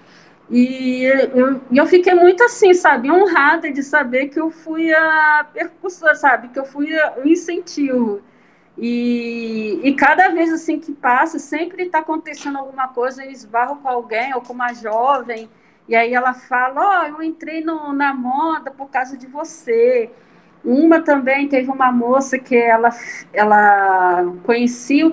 [0.49, 6.13] E eu, eu fiquei muito assim, sabe, honrada de saber que eu fui a percussora,
[6.13, 6.89] sabe, que eu fui
[7.23, 8.21] o incentivo.
[8.77, 13.88] E, e cada vez assim que passa, sempre está acontecendo alguma coisa, eu esbarro com
[13.88, 15.49] alguém ou com uma jovem,
[15.88, 20.10] e aí ela fala: Ó, oh, eu entrei no, na moda por causa de você.
[20.63, 22.89] Uma também teve uma moça que ela,
[23.34, 25.12] ela conhecia.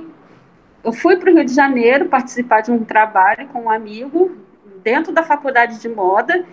[0.84, 4.37] Eu fui para o Rio de Janeiro participar de um trabalho com um amigo
[4.82, 6.44] dentro da faculdade de moda.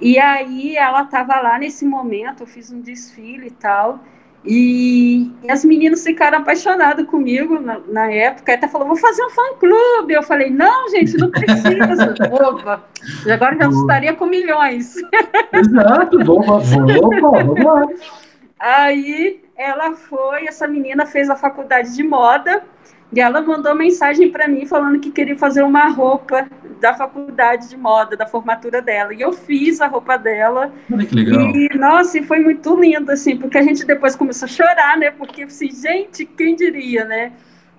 [0.00, 4.00] E aí ela estava lá nesse momento, eu fiz um desfile e tal.
[4.44, 8.52] E, e as meninas ficaram apaixonadas comigo na, na época.
[8.52, 10.12] Até falou: vou fazer um fã-clube.
[10.12, 12.14] Eu falei: não, gente, não precisa.
[12.30, 12.84] Opa,
[13.32, 14.96] agora já estaria com milhões.
[15.52, 17.86] Exato, vamos, vamos lá.
[18.62, 22.62] Aí ela foi, essa menina fez a faculdade de moda
[23.14, 26.48] E ela mandou mensagem para mim falando que queria fazer uma roupa
[26.80, 29.12] da faculdade de moda, da formatura dela.
[29.12, 30.72] E eu fiz a roupa dela.
[30.90, 31.50] Olha que legal.
[31.54, 35.10] E, nossa, e foi muito lindo, assim, porque a gente depois começou a chorar, né?
[35.10, 37.32] Porque, assim, gente, quem diria, né?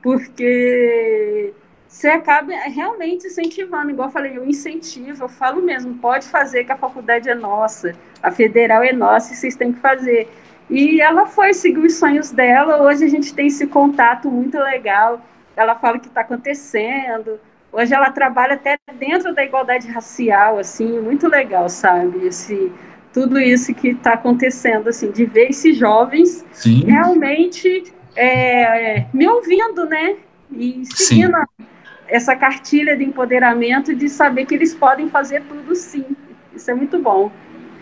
[0.03, 1.51] Porque
[1.87, 6.71] você acaba realmente incentivando, igual eu falei, eu incentivo, eu falo mesmo, pode fazer que
[6.71, 10.27] a faculdade é nossa, a federal é nossa e vocês têm que fazer.
[10.73, 12.81] E ela foi seguir os sonhos dela.
[12.81, 15.21] Hoje a gente tem esse contato muito legal.
[15.55, 17.39] Ela fala o que está acontecendo.
[17.71, 22.25] Hoje ela trabalha até dentro da igualdade racial, assim, muito legal, sabe?
[22.25, 22.71] Esse,
[23.13, 26.85] tudo isso que está acontecendo, assim, de ver esses jovens Sim.
[26.85, 30.15] realmente é, me ouvindo, né?
[30.51, 31.65] E seguindo Sim.
[32.07, 36.15] essa cartilha de empoderamento de saber que eles podem fazer tudo sim.
[36.55, 37.31] Isso é muito bom.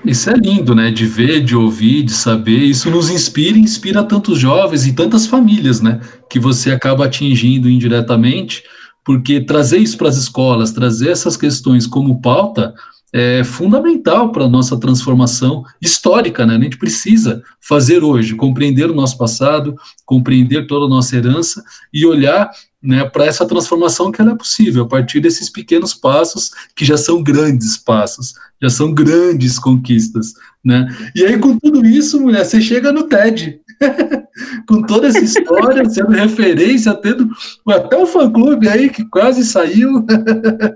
[0.04, 0.90] Isso é lindo, né?
[0.90, 2.64] De ver, de ouvir, de saber.
[2.64, 6.00] Isso nos inspira e inspira tantos jovens e tantas famílias, né?
[6.30, 8.64] Que você acaba atingindo indiretamente,
[9.06, 12.74] porque trazer isso para as escolas, trazer essas questões como pauta,
[13.14, 16.56] é fundamental para a nossa transformação histórica, né?
[16.56, 21.62] A gente precisa fazer hoje, compreender o nosso passado, compreender toda a nossa herança
[21.94, 22.50] e olhar
[22.82, 26.98] né, para essa transformação que ela é possível a partir desses pequenos passos que já
[26.98, 30.88] são grandes passos, já são grandes conquistas, né?
[31.16, 33.62] E aí com tudo isso, mulher, você chega no TED,
[34.68, 37.30] com toda essa história, sendo referência, tendo
[37.68, 40.04] até o fã-clube aí que quase saiu,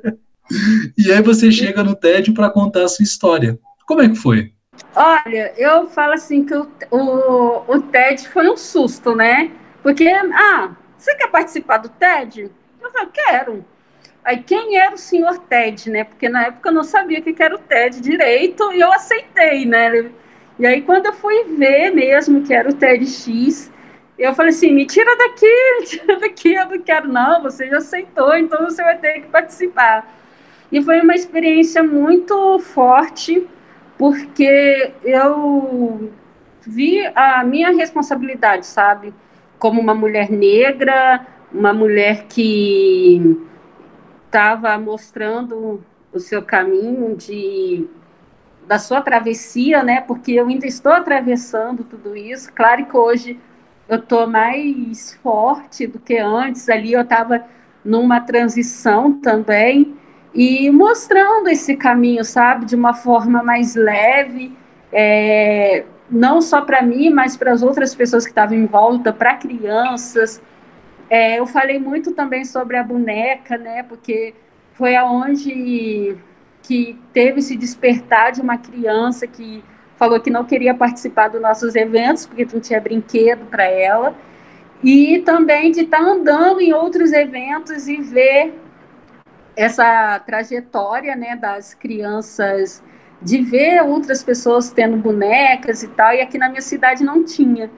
[0.98, 3.58] e aí você chega no TED para contar a sua história.
[3.88, 4.52] Como é que foi?
[4.96, 9.52] Olha, eu falo assim que o, o, o TED foi um susto, né?
[9.82, 10.72] Porque, ah,
[11.06, 12.52] você quer participar do TED?
[12.82, 13.66] Eu falei, quero.
[14.24, 16.04] Aí, quem era o senhor TED, né?
[16.04, 19.66] Porque na época eu não sabia o que era o TED direito e eu aceitei,
[19.66, 20.10] né?
[20.58, 23.72] E aí, quando eu fui ver mesmo que era o TEDx,
[24.18, 25.46] eu falei assim: me tira daqui,
[25.80, 27.44] me tira daqui, eu não quero, não.
[27.44, 30.12] Você já aceitou, então você vai ter que participar.
[30.72, 33.48] E foi uma experiência muito forte,
[33.96, 36.12] porque eu
[36.66, 39.14] vi a minha responsabilidade, sabe?
[39.60, 43.38] Como uma mulher negra, uma mulher que
[44.26, 47.88] estava mostrando o seu caminho de
[48.68, 50.02] da sua travessia, né?
[50.02, 52.52] Porque eu ainda estou atravessando tudo isso.
[52.52, 53.40] Claro que hoje
[53.88, 56.68] eu estou mais forte do que antes.
[56.68, 57.46] Ali eu estava
[57.84, 59.96] numa transição também
[60.34, 64.58] e mostrando esse caminho, sabe, de uma forma mais leve.
[64.92, 69.36] É, não só para mim, mas para as outras pessoas que estavam em volta, para
[69.36, 70.42] crianças.
[71.10, 73.84] É, eu falei muito também sobre a boneca, né?
[73.84, 74.34] Porque
[74.74, 76.18] foi aonde
[76.62, 79.64] que teve esse despertar de uma criança que
[79.98, 84.16] falou que não queria participar dos nossos eventos porque não tinha brinquedo para ela
[84.84, 88.54] e também de estar tá andando em outros eventos e ver
[89.56, 92.84] essa trajetória, né, das crianças
[93.22, 97.70] de ver outras pessoas tendo bonecas e tal, e aqui na minha cidade não tinha.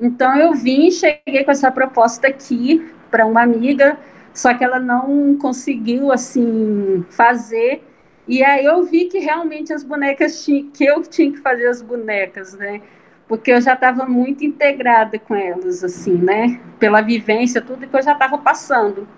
[0.00, 3.98] Então eu vim, cheguei com essa proposta aqui para uma amiga,
[4.32, 7.82] só que ela não conseguiu assim fazer.
[8.28, 11.80] E aí eu vi que realmente as bonecas tinha, que eu tinha que fazer as
[11.80, 12.82] bonecas, né?
[13.28, 16.60] Porque eu já estava muito integrada com elas, assim, né?
[16.78, 19.08] Pela vivência, tudo que eu já estava passando.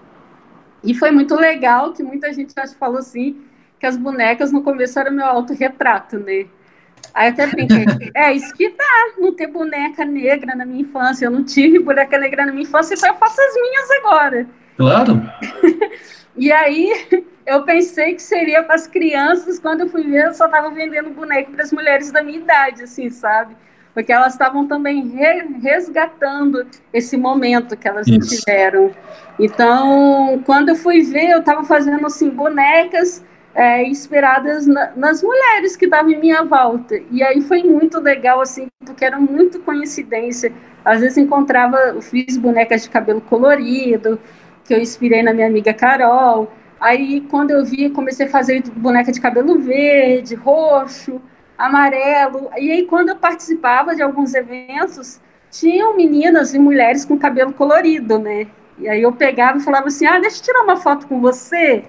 [0.82, 3.36] E foi muito legal que muita gente acho, falou assim,
[3.78, 6.46] que as bonecas no começo era meu autorretrato, né?
[7.14, 11.26] Aí até brinquei, é isso que dá, não ter boneca negra na minha infância.
[11.26, 14.46] Eu não tive boneca negra na minha infância, então eu faço as minhas agora.
[14.76, 15.22] Claro.
[16.36, 16.92] e aí
[17.46, 21.10] eu pensei que seria para as crianças, quando eu fui ver, eu só estava vendendo
[21.10, 23.56] boneco para as mulheres da minha idade, assim, sabe?
[23.94, 25.16] Porque elas estavam também
[25.60, 28.36] resgatando esse momento que elas Isso.
[28.44, 28.92] tiveram.
[29.40, 33.24] Então, quando eu fui ver, eu estava fazendo assim bonecas
[33.58, 36.94] é, inspiradas na, nas mulheres que estavam em minha volta.
[37.10, 40.52] E aí foi muito legal, assim, porque era muito coincidência.
[40.84, 44.20] Às vezes encontrava, eu fiz bonecas de cabelo colorido,
[44.64, 46.52] que eu inspirei na minha amiga Carol.
[46.80, 51.20] Aí, quando eu vi, comecei a fazer boneca de cabelo verde, roxo,
[51.58, 52.50] amarelo.
[52.56, 58.20] E aí, quando eu participava de alguns eventos, tinham meninas e mulheres com cabelo colorido,
[58.20, 58.46] né?
[58.78, 61.84] E aí eu pegava e falava assim, ah, deixa eu tirar uma foto com você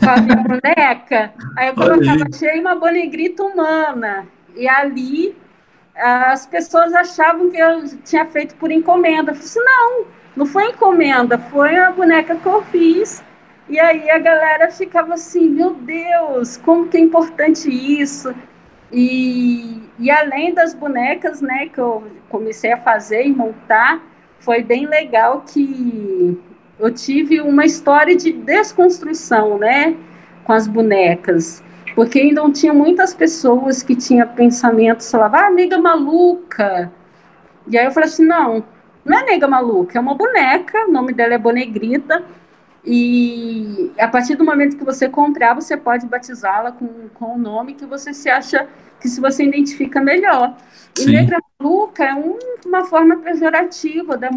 [0.00, 1.32] com a minha boneca.
[1.56, 4.26] Aí eu colocava, achei uma bonegrita humana.
[4.54, 5.36] E ali
[5.94, 9.32] as pessoas achavam que eu tinha feito por encomenda.
[9.32, 10.04] Eu falei assim, não,
[10.36, 13.22] não foi encomenda, foi a boneca que eu fiz.
[13.68, 18.34] E aí a galera ficava assim, meu Deus, como que é importante isso.
[18.92, 24.00] E, e além das bonecas, né, que eu comecei a fazer e montar,
[24.40, 26.38] foi bem legal que
[26.78, 29.96] eu tive uma história de desconstrução, né,
[30.44, 31.62] com as bonecas,
[31.94, 36.92] porque ainda não tinha muitas pessoas que tinham pensamentos, falavam, ah, nega maluca.
[37.66, 38.62] E aí eu falei assim, não,
[39.04, 42.22] não é nega maluca, é uma boneca, o nome dela é Bonegrita,
[42.84, 47.74] e a partir do momento que você comprar, você pode batizá-la com, com o nome
[47.74, 48.68] que você se acha
[49.00, 50.56] que se você identifica melhor.
[50.96, 51.12] E Sim.
[51.12, 54.28] negra maluca é um, uma forma pejorativa da,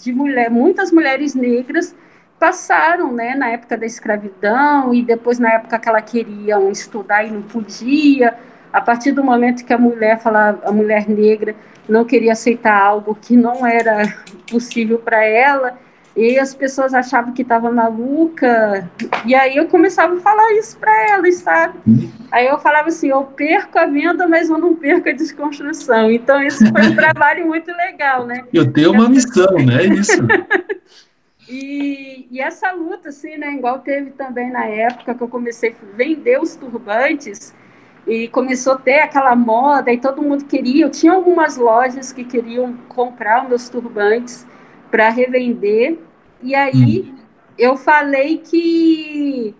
[0.00, 0.50] de mulher.
[0.50, 1.94] Muitas mulheres negras
[2.38, 7.30] passaram, né, na época da escravidão e depois na época que ela queria estudar e
[7.30, 8.36] não podia.
[8.72, 11.54] A partir do momento que a mulher falava, a mulher negra
[11.88, 14.02] não queria aceitar algo que não era
[14.50, 15.78] possível para ela,
[16.16, 18.88] e as pessoas achavam que estava maluca,
[19.26, 21.78] e aí eu começava a falar isso para elas, sabe?
[22.32, 26.10] Aí eu falava assim: eu perco a venda, mas eu não perco a desconstrução.
[26.10, 28.44] Então, isso foi um trabalho muito legal, né?
[28.50, 29.82] Eu tenho uma missão, né?
[29.82, 30.22] É isso.
[31.46, 33.52] e, e essa luta, assim, né?
[33.52, 37.54] Igual teve também na época que eu comecei a vender os turbantes,
[38.06, 40.86] e começou a ter aquela moda, e todo mundo queria.
[40.86, 44.46] Eu tinha algumas lojas que queriam comprar os meus turbantes
[44.90, 45.98] para revender.
[46.42, 47.18] E aí hum.
[47.58, 49.54] eu falei que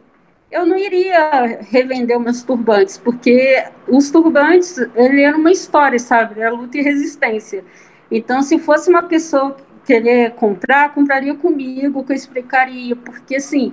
[0.51, 6.41] eu não iria revender meus turbantes, porque os turbantes, ele era uma história, sabe?
[6.41, 7.64] Era luta e resistência.
[8.11, 13.72] Então, se fosse uma pessoa querer comprar, compraria comigo, que eu explicaria, porque assim,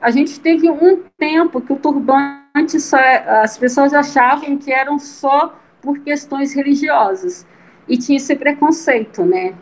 [0.00, 2.98] a gente teve um tempo que o turbante só,
[3.42, 7.46] as pessoas achavam que eram só por questões religiosas
[7.88, 9.54] e tinha esse preconceito, né?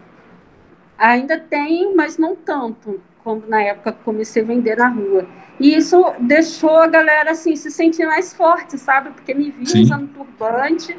[1.00, 5.26] Ainda tem, mas não tanto, como na época que comecei a vender na rua.
[5.58, 9.08] E isso deixou a galera assim se sentir mais forte, sabe?
[9.08, 9.82] Porque me via Sim.
[9.84, 10.94] usando turbante,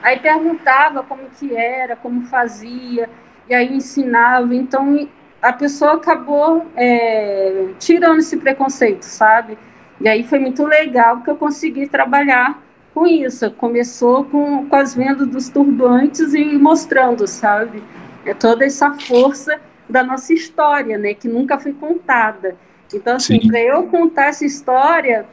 [0.00, 3.10] aí perguntava como que era, como fazia,
[3.48, 4.54] e aí ensinava.
[4.54, 5.08] Então
[5.42, 9.58] a pessoa acabou é, tirando esse preconceito, sabe?
[10.00, 12.62] E aí foi muito legal que eu consegui trabalhar
[12.94, 13.50] com isso.
[13.50, 17.82] Começou com, com as vendas dos turbantes e mostrando, sabe?
[18.24, 22.56] É toda essa força da nossa história, né, que nunca foi contada.
[22.92, 25.26] Então, assim, para eu contar essa história,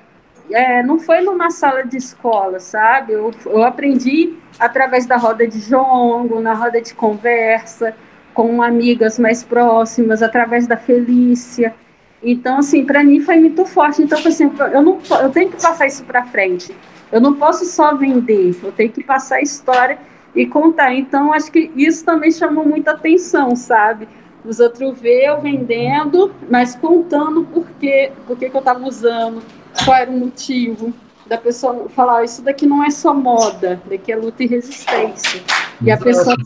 [0.51, 3.13] é, não foi numa sala de escola, sabe?
[3.13, 7.95] Eu, eu aprendi através da roda de jongo, na roda de conversa,
[8.33, 11.73] com amigas mais próximas, através da Felícia.
[12.21, 14.01] Então, assim, para mim foi muito forte.
[14.01, 16.75] Então, assim, eu, não, eu tenho que passar isso para frente.
[17.11, 19.97] Eu não posso só vender, eu tenho que passar a história
[20.37, 20.93] e contar.
[20.93, 24.07] Então, acho que isso também chamou muita atenção, sabe?
[24.45, 29.41] Os outros ver eu vendendo, mas contando por, quê, por que, que eu estava usando,
[29.83, 30.93] qual era o motivo
[31.25, 35.41] da pessoa falar, isso daqui não é só moda, daqui é luta e resistência.
[35.81, 36.37] E a pessoa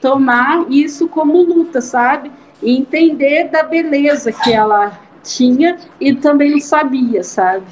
[0.00, 2.30] tomar isso como luta, sabe?
[2.62, 7.66] E entender da beleza que ela tinha e também não sabia, sabe?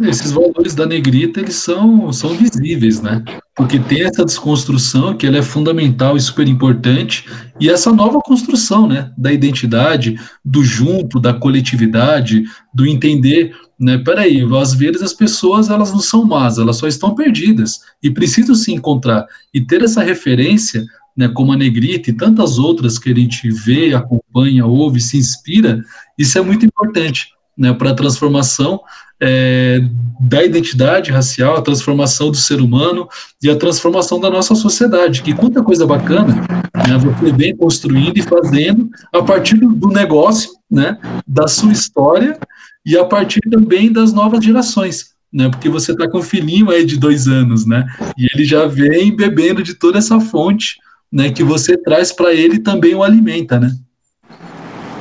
[0.00, 3.22] Esses valores da negrita, eles são, são visíveis, né?
[3.54, 7.26] Porque tem essa desconstrução que ela é fundamental e super importante,
[7.60, 14.42] e essa nova construção, né, da identidade, do junto, da coletividade, do entender, né, peraí,
[14.60, 18.72] às vezes as pessoas, elas não são más, elas só estão perdidas, e precisam se
[18.72, 20.84] encontrar, e ter essa referência,
[21.16, 25.82] né, como a negrita e tantas outras que a gente vê, acompanha, ouve, se inspira,
[26.18, 28.80] isso é muito importante, né, para a transformação
[29.20, 29.80] é,
[30.20, 33.08] da identidade racial, a transformação do ser humano
[33.42, 35.22] e a transformação da nossa sociedade.
[35.22, 40.98] Que quanta coisa bacana né, você vem construindo e fazendo a partir do negócio, né,
[41.26, 42.38] da sua história
[42.84, 45.16] e a partir também das novas gerações.
[45.32, 47.84] Né, porque você está com um filhinho aí de dois anos, né,
[48.16, 50.76] e ele já vem bebendo de toda essa fonte,
[51.12, 53.76] né, que você traz para ele também o alimenta, né?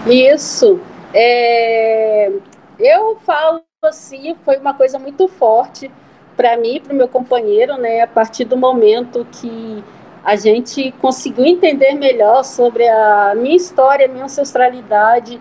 [0.08, 0.80] Isso.
[1.18, 2.30] É...
[2.78, 5.90] Eu falo assim, foi uma coisa muito forte
[6.36, 8.02] para mim e para o meu companheiro, né?
[8.02, 9.82] A partir do momento que
[10.26, 15.40] a gente conseguiu entender melhor sobre a minha história, a minha ancestralidade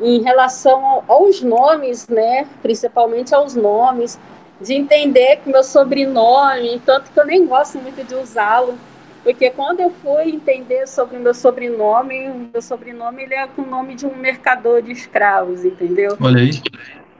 [0.00, 2.46] em relação aos nomes, né?
[2.62, 4.18] Principalmente aos nomes,
[4.58, 8.78] de entender que meu sobrenome, tanto que eu nem gosto muito de usá-lo,
[9.22, 13.62] porque quando eu fui entender sobre o meu sobrenome, o meu sobrenome ele é com
[13.62, 16.16] o nome de um mercador de escravos, entendeu?
[16.20, 16.50] Olha aí.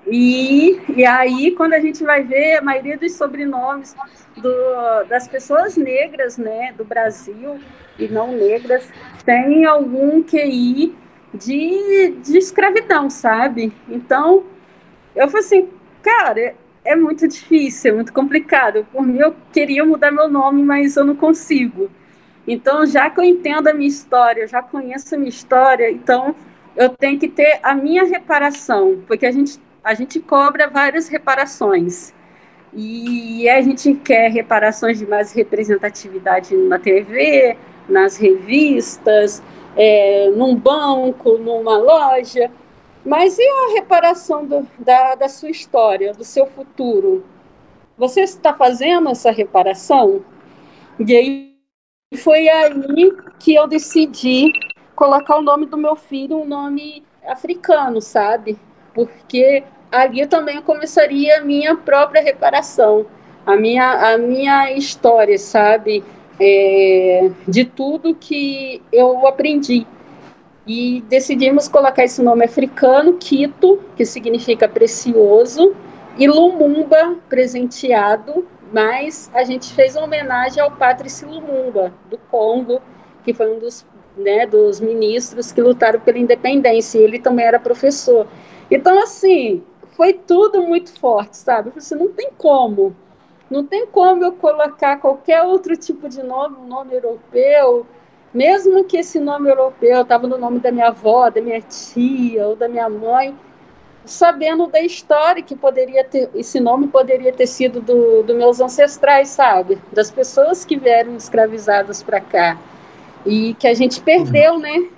[0.07, 3.95] E, e aí, quando a gente vai ver, a maioria dos sobrenomes
[4.37, 7.61] do, das pessoas negras né, do Brasil
[7.99, 8.89] e não negras
[9.25, 10.95] tem algum QI
[11.35, 13.73] de, de escravidão, sabe?
[13.89, 14.45] Então,
[15.15, 15.69] eu falei assim,
[16.03, 18.87] cara, é muito difícil, é muito complicado.
[18.93, 21.91] Por mim, eu queria mudar meu nome, mas eu não consigo.
[22.47, 26.35] Então, já que eu entendo a minha história, já conheço a minha história, então
[26.77, 32.15] eu tenho que ter a minha reparação, porque a gente, a gente cobra várias reparações.
[32.73, 37.57] E a gente quer reparações de mais representatividade na TV,
[37.89, 39.43] nas revistas,
[39.77, 42.51] é, num banco, numa loja.
[43.05, 47.25] Mas e a reparação do, da, da sua história, do seu futuro?
[47.97, 50.25] Você está fazendo essa reparação?
[50.99, 51.51] E aí
[52.19, 54.53] foi aí que eu decidi
[54.95, 58.59] colocar o nome do meu filho um nome africano, sabe?
[58.95, 63.07] Porque ali também começaria a minha própria reparação,
[63.47, 66.05] a minha, a minha história, sabe?
[66.39, 69.87] É, de tudo que eu aprendi.
[70.73, 75.75] E decidimos colocar esse nome africano, Quito, que significa precioso,
[76.17, 82.81] e Lumumba, presenteado, mas a gente fez uma homenagem ao Patrice Lumumba, do Congo,
[83.25, 83.85] que foi um dos,
[84.17, 88.29] né, dos ministros que lutaram pela independência, e ele também era professor.
[88.71, 89.65] Então, assim,
[89.97, 91.71] foi tudo muito forte, sabe?
[91.71, 92.95] Falei assim, não tem como,
[93.51, 97.85] não tem como eu colocar qualquer outro tipo de nome, um nome europeu,
[98.33, 102.57] mesmo que esse nome europeu estava no nome da minha avó, da minha tia ou
[102.57, 103.37] da minha mãe,
[104.05, 109.29] sabendo da história que poderia ter, esse nome poderia ter sido do, dos meus ancestrais,
[109.29, 109.79] sabe?
[109.93, 112.59] Das pessoas que vieram escravizadas para cá
[113.27, 114.89] e que a gente perdeu, né?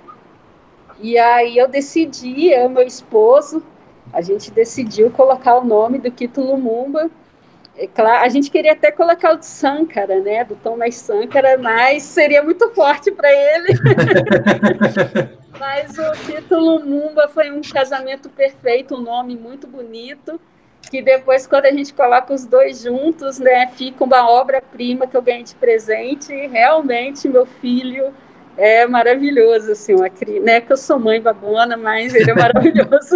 [0.99, 3.61] E aí eu decidi, eu e meu esposo,
[4.11, 7.09] a gente decidiu colocar o nome do Kito Lumumba.
[7.75, 12.03] É claro, a gente queria até colocar o de Sankara, né, do Thomas Sankara, mas
[12.03, 13.69] seria muito forte para ele.
[15.59, 20.39] mas o Kito Lumumba foi um casamento perfeito, um nome muito bonito,
[20.91, 25.21] que depois, quando a gente coloca os dois juntos, né, fica uma obra-prima que eu
[25.21, 28.13] ganhei de presente, e realmente meu filho
[28.57, 33.15] é maravilhoso, assim, uma criança, né, que eu sou mãe babona, mas ele é maravilhoso.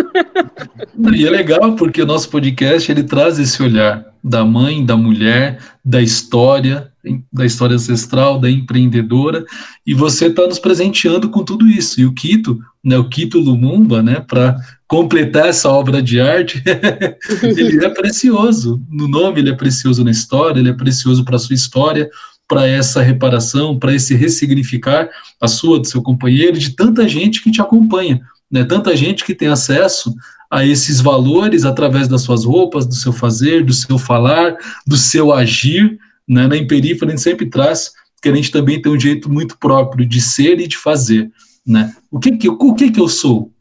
[1.13, 5.59] e é legal porque o nosso podcast, ele traz esse olhar da mãe, da mulher,
[5.83, 6.91] da história,
[7.31, 9.45] da história ancestral, da empreendedora,
[9.85, 12.01] e você está nos presenteando com tudo isso.
[12.01, 14.57] E o Quito, né, o Quito Lumumba, né, para
[14.87, 16.61] completar essa obra de arte,
[17.43, 18.81] ele é precioso.
[18.89, 22.09] No nome, ele é precioso na história, ele é precioso para a sua história,
[22.47, 27.51] para essa reparação, para esse ressignificar a sua, do seu companheiro, de tanta gente que
[27.51, 28.63] te acompanha, né?
[28.63, 30.15] Tanta gente que tem acesso
[30.49, 35.33] a esses valores através das suas roupas, do seu fazer, do seu falar, do seu
[35.33, 36.47] agir, né?
[36.47, 37.91] Na Imperífera a gente sempre traz
[38.21, 41.29] que a gente também tem um jeito muito próprio de ser e de fazer,
[41.65, 41.93] né?
[42.09, 43.51] O que que, o que, que eu sou,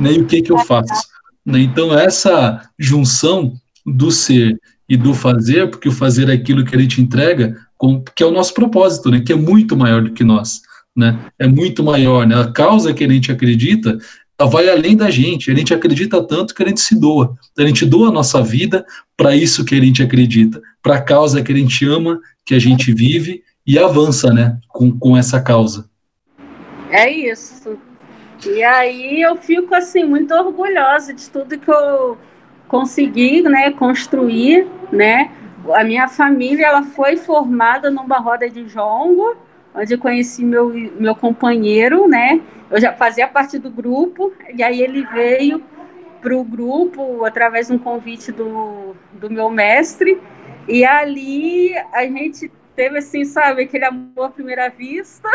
[0.00, 0.12] né?
[0.12, 1.08] E o que que eu faço,
[1.44, 1.60] né?
[1.60, 6.78] Então essa junção do ser e do fazer, porque o fazer é aquilo que a
[6.78, 10.24] gente entrega, com, que é o nosso propósito, né, que é muito maior do que
[10.24, 10.62] nós,
[10.94, 13.98] né, é muito maior, né, a causa que a gente acredita
[14.44, 17.86] vai além da gente, a gente acredita tanto que a gente se doa, a gente
[17.86, 18.84] doa a nossa vida
[19.16, 22.58] para isso que a gente acredita, para a causa que a gente ama, que a
[22.58, 25.88] gente vive e avança, né, com, com essa causa.
[26.90, 27.78] É isso.
[28.46, 32.18] E aí eu fico assim muito orgulhosa de tudo que eu
[32.68, 35.30] consegui, né, construir, né,
[35.74, 39.36] a minha família ela foi formada numa roda de jongo,
[39.74, 42.40] onde eu conheci meu, meu companheiro, né?
[42.70, 45.62] Eu já fazia parte do grupo, e aí ele veio
[46.20, 50.20] para o grupo através de um convite do, do meu mestre,
[50.66, 55.28] e ali a gente teve, assim, sabe, aquele amor à primeira vista.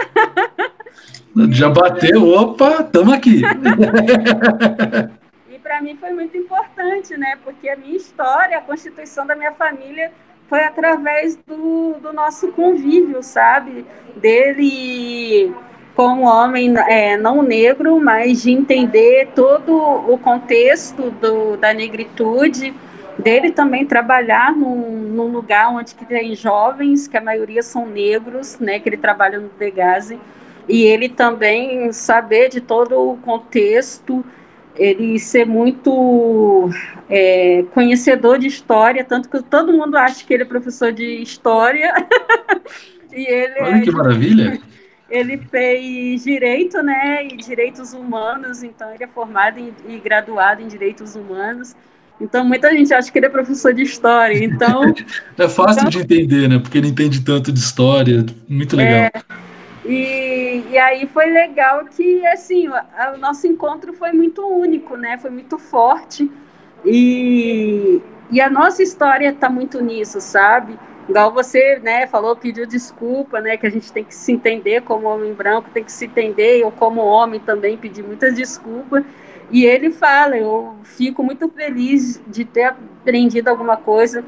[1.49, 3.41] Já bateu, opa, estamos aqui.
[5.71, 7.37] para mim foi muito importante, né?
[7.45, 10.11] Porque a minha história, a constituição da minha família
[10.49, 13.85] foi através do, do nosso convívio, sabe?
[14.17, 15.55] Dele
[15.95, 22.73] como homem é, não negro, mas de entender todo o contexto do, da negritude,
[23.17, 28.59] dele também trabalhar num, num, lugar onde que tem jovens, que a maioria são negros,
[28.59, 30.19] né, que ele trabalha no Degase,
[30.67, 34.21] e ele também saber de todo o contexto
[34.81, 36.71] ele ser muito
[37.07, 41.93] é, conhecedor de história, tanto que todo mundo acha que ele é professor de história.
[43.13, 44.59] e ele Olha é, que maravilha!
[45.11, 50.69] Ele fez direito, né, e direitos humanos, então ele é formado em, e graduado em
[50.69, 51.75] direitos humanos.
[52.21, 54.41] Então muita gente acha que ele é professor de história.
[54.41, 54.81] Então
[55.37, 56.59] é fácil então, de entender, né?
[56.59, 58.93] Porque ele entende tanto de história, muito legal.
[58.93, 59.11] É,
[59.85, 65.17] e, e aí foi legal que, assim, o, o nosso encontro foi muito único, né?
[65.17, 66.31] Foi muito forte.
[66.85, 68.01] E,
[68.31, 70.77] e a nossa história está muito nisso, sabe?
[71.11, 75.07] igual você, né, falou, pediu desculpa, né, que a gente tem que se entender como
[75.07, 79.03] homem branco, tem que se entender, eu como homem também pedi muitas desculpas,
[79.51, 84.23] e ele fala, eu fico muito feliz de ter aprendido alguma coisa,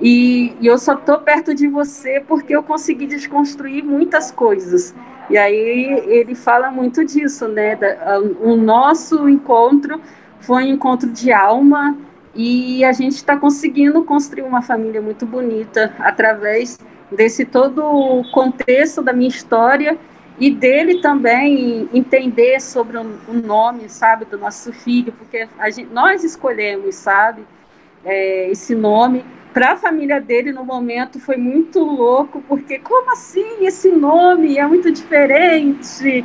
[0.00, 4.94] e, e eu só estou perto de você porque eu consegui desconstruir muitas coisas,
[5.30, 10.00] e aí ele fala muito disso, né, da, o nosso encontro
[10.40, 11.96] foi um encontro de alma,
[12.34, 16.78] e a gente está conseguindo construir uma família muito bonita através
[17.10, 19.98] desse todo o contexto da minha história
[20.38, 26.94] e dele também entender sobre o nome, sabe, do nosso filho, porque gente, nós escolhemos,
[26.94, 27.44] sabe,
[28.04, 29.24] é, esse nome.
[29.52, 34.66] Para a família dele, no momento, foi muito louco, porque como assim esse nome é
[34.66, 36.24] muito diferente?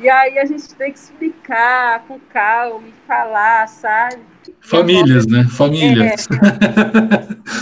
[0.00, 4.18] E aí a gente tem que explicar com calma e falar, sabe?
[4.60, 5.44] Famílias, né?
[5.50, 6.26] Famílias.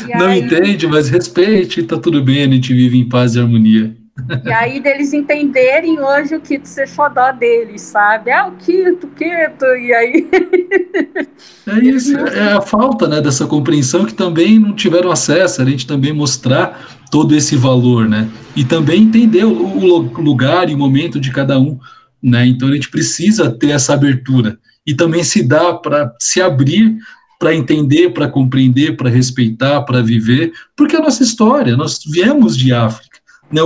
[0.08, 0.18] É.
[0.18, 0.40] Não aí...
[0.40, 3.96] entende, mas respeite, tá tudo bem, a gente vive em paz e harmonia.
[4.44, 8.30] E aí deles entenderem hoje o Quito ser xodó deles, sabe?
[8.30, 10.28] Ah, o Quito, Quito, e aí...
[11.66, 15.86] É isso, é a falta né, dessa compreensão que também não tiveram acesso, a gente
[15.86, 18.28] também mostrar todo esse valor, né?
[18.54, 21.78] E também entender o, o lugar e o momento de cada um.
[22.22, 22.46] Né?
[22.46, 26.96] Então a gente precisa ter essa abertura e também se dá para se abrir
[27.38, 32.56] para entender, para compreender, para respeitar, para viver, porque é a nossa história, nós viemos
[32.56, 33.15] de África.
[33.50, 33.60] Né,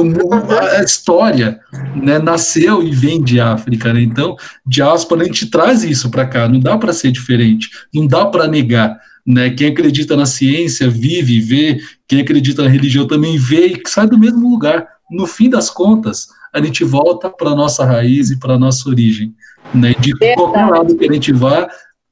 [0.78, 1.58] a história
[1.96, 6.46] né, nasceu e vem de África, né, então diáspora a gente traz isso para cá,
[6.46, 11.40] não dá para ser diferente, não dá para negar, né, quem acredita na ciência vive
[11.40, 15.70] vê, quem acredita na religião também vê e sai do mesmo lugar, no fim das
[15.70, 19.34] contas, a gente volta para a nossa raiz e para a nossa origem.
[19.74, 19.94] Né?
[19.98, 21.68] De qualquer lado que a gente vá,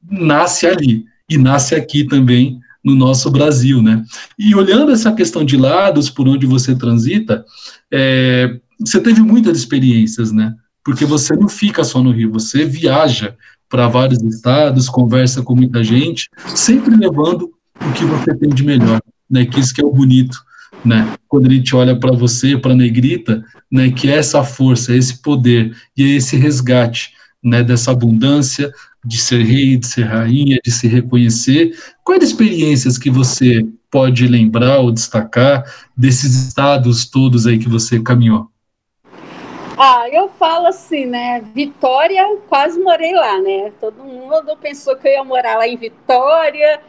[0.08, 1.04] nasce ali.
[1.28, 2.58] E nasce aqui também
[2.88, 4.04] no nosso Brasil, né?
[4.38, 7.44] E olhando essa questão de lados, por onde você transita,
[7.92, 10.54] é, você teve muitas experiências, né?
[10.84, 13.36] Porque você não fica só no Rio, você viaja
[13.68, 19.00] para vários estados, conversa com muita gente, sempre levando o que você tem de melhor,
[19.30, 19.44] né?
[19.44, 20.38] Que isso que é o bonito
[20.84, 21.14] né?
[21.26, 23.90] Quando a gente olha para você, para negrita, né?
[23.90, 27.12] Que é essa força, esse poder e é esse resgate,
[27.42, 27.62] né?
[27.62, 28.72] Dessa abundância
[29.04, 31.76] de ser rei, de ser rainha, de se reconhecer.
[32.04, 35.64] Quais experiências que você pode lembrar ou destacar
[35.96, 38.48] desses estados todos aí que você caminhou?
[39.76, 41.40] Ah, eu falo assim, né?
[41.54, 43.72] Vitória, quase morei lá, né?
[43.80, 46.80] Todo mundo pensou que eu ia morar lá em Vitória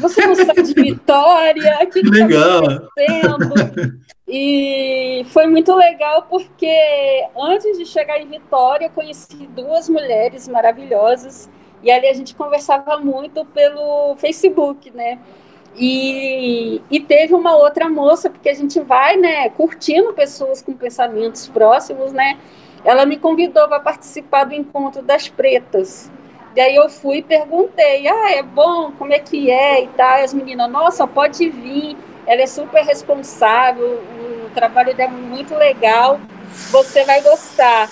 [0.00, 4.00] você não sabe de Vitória, o que está acontecendo?
[4.28, 6.66] E foi muito legal porque
[7.38, 11.48] antes de chegar em Vitória, eu conheci duas mulheres maravilhosas
[11.86, 15.20] e ali a gente conversava muito pelo Facebook, né?
[15.76, 21.46] E, e teve uma outra moça, porque a gente vai, né, curtindo pessoas com pensamentos
[21.46, 22.38] próximos, né?
[22.84, 26.10] Ela me convidou para participar do encontro das pretas.
[26.56, 30.18] E aí eu fui e perguntei, ah, é bom, como é que é e tal.
[30.18, 34.02] E as meninas, nossa, pode vir, ela é super responsável,
[34.44, 36.18] o trabalho dela é muito legal,
[36.72, 37.88] você vai gostar.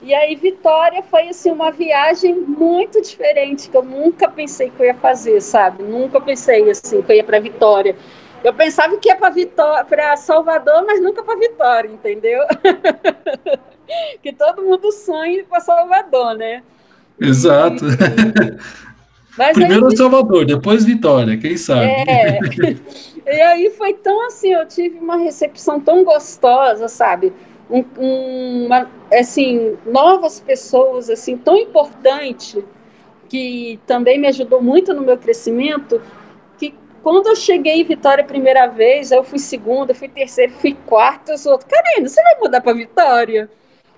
[0.00, 4.86] E aí Vitória foi assim uma viagem muito diferente que eu nunca pensei que eu
[4.86, 5.82] ia fazer, sabe?
[5.82, 7.96] Nunca pensei assim que eu ia para Vitória.
[8.44, 12.40] Eu pensava que ia para Vitória, para Salvador, mas nunca para Vitória, entendeu?
[14.22, 16.62] que todo mundo sonha para Salvador, né?
[17.20, 17.84] Exato.
[19.36, 21.86] Mas Primeiro aí, Salvador, depois Vitória, quem sabe?
[21.86, 22.38] É.
[23.26, 27.32] e aí foi tão assim, eu tive uma recepção tão gostosa, sabe?
[27.70, 32.64] Um, uma, assim, novas pessoas, assim, tão importante,
[33.28, 36.00] que também me ajudou muito no meu crescimento,
[36.56, 40.74] que quando eu cheguei em Vitória a primeira vez, eu fui segunda, fui terceira, fui
[40.86, 43.50] quarta, eu sou, Karina, você vai mudar para Vitória?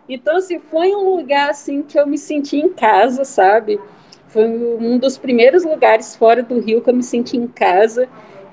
[0.08, 3.80] Então, assim, foi um lugar, assim, que eu me senti em casa, sabe?
[4.26, 8.08] Foi um dos primeiros lugares fora do Rio que eu me senti em casa,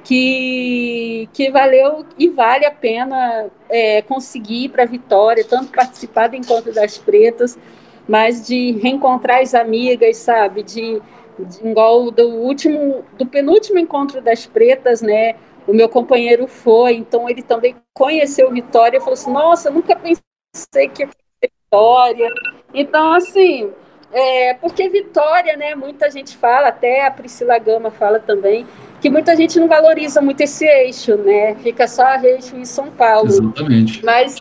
[0.07, 6.37] que, que valeu e vale a pena é, conseguir ir para Vitória, tanto participar do
[6.37, 7.59] Encontro das Pretas,
[8.07, 10.63] mas de reencontrar as amigas, sabe?
[10.63, 11.01] De,
[11.37, 15.35] de igual do último, do penúltimo Encontro das Pretas, né?
[15.67, 20.87] O meu companheiro foi, então ele também conheceu Vitória e falou assim, nossa, nunca pensei
[20.87, 21.05] que
[21.43, 22.29] Vitória.
[22.73, 23.73] Então, assim,
[24.11, 28.65] é, porque Vitória, né, muita gente fala, até a Priscila Gama fala também,
[29.01, 31.55] que muita gente não valoriza muito esse eixo, né?
[31.55, 33.29] Fica só eixo em São Paulo.
[33.29, 34.03] Exatamente.
[34.03, 34.37] Mas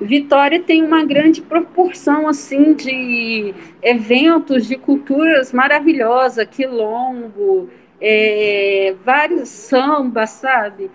[0.00, 7.68] Vitória tem uma grande proporção assim de eventos de culturas maravilhosas, quilombo,
[8.00, 10.90] é, vários sambas, sabe?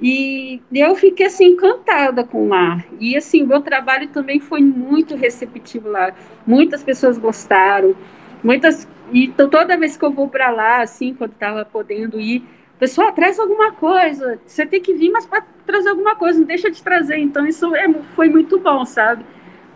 [0.00, 2.84] E eu fiquei assim encantada com lá.
[3.00, 6.12] E assim, meu trabalho também foi muito receptivo lá.
[6.46, 7.94] Muitas pessoas gostaram.
[8.42, 12.44] Muitas e toda vez que eu vou para lá, assim, quando estava podendo ir,
[12.78, 14.38] pessoal, traz alguma coisa.
[14.46, 17.18] Você tem que vir, mas para trazer alguma coisa, não deixa de trazer.
[17.18, 19.24] Então isso é, foi muito bom, sabe?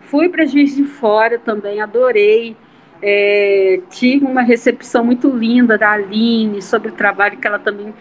[0.01, 2.55] Fui para Juiz de Fora também, adorei.
[3.01, 7.93] É, tive uma recepção muito linda da Aline sobre o trabalho que ela também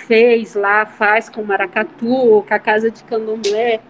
[0.00, 3.80] fez lá, faz com Maracatu, com a Casa de Candomblé.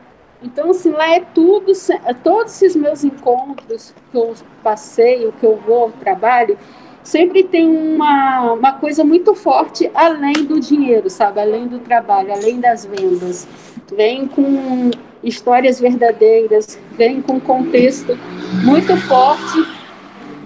[0.42, 1.72] Então, assim, lá é tudo,
[2.06, 6.56] é todos esses meus encontros que eu passei, o que eu vou ao trabalho,
[7.02, 11.40] sempre tem uma, uma coisa muito forte além do dinheiro, sabe?
[11.40, 13.46] Além do trabalho, além das vendas.
[13.94, 14.90] Vem com
[15.22, 18.16] histórias verdadeiras, vem com contexto
[18.64, 19.58] muito forte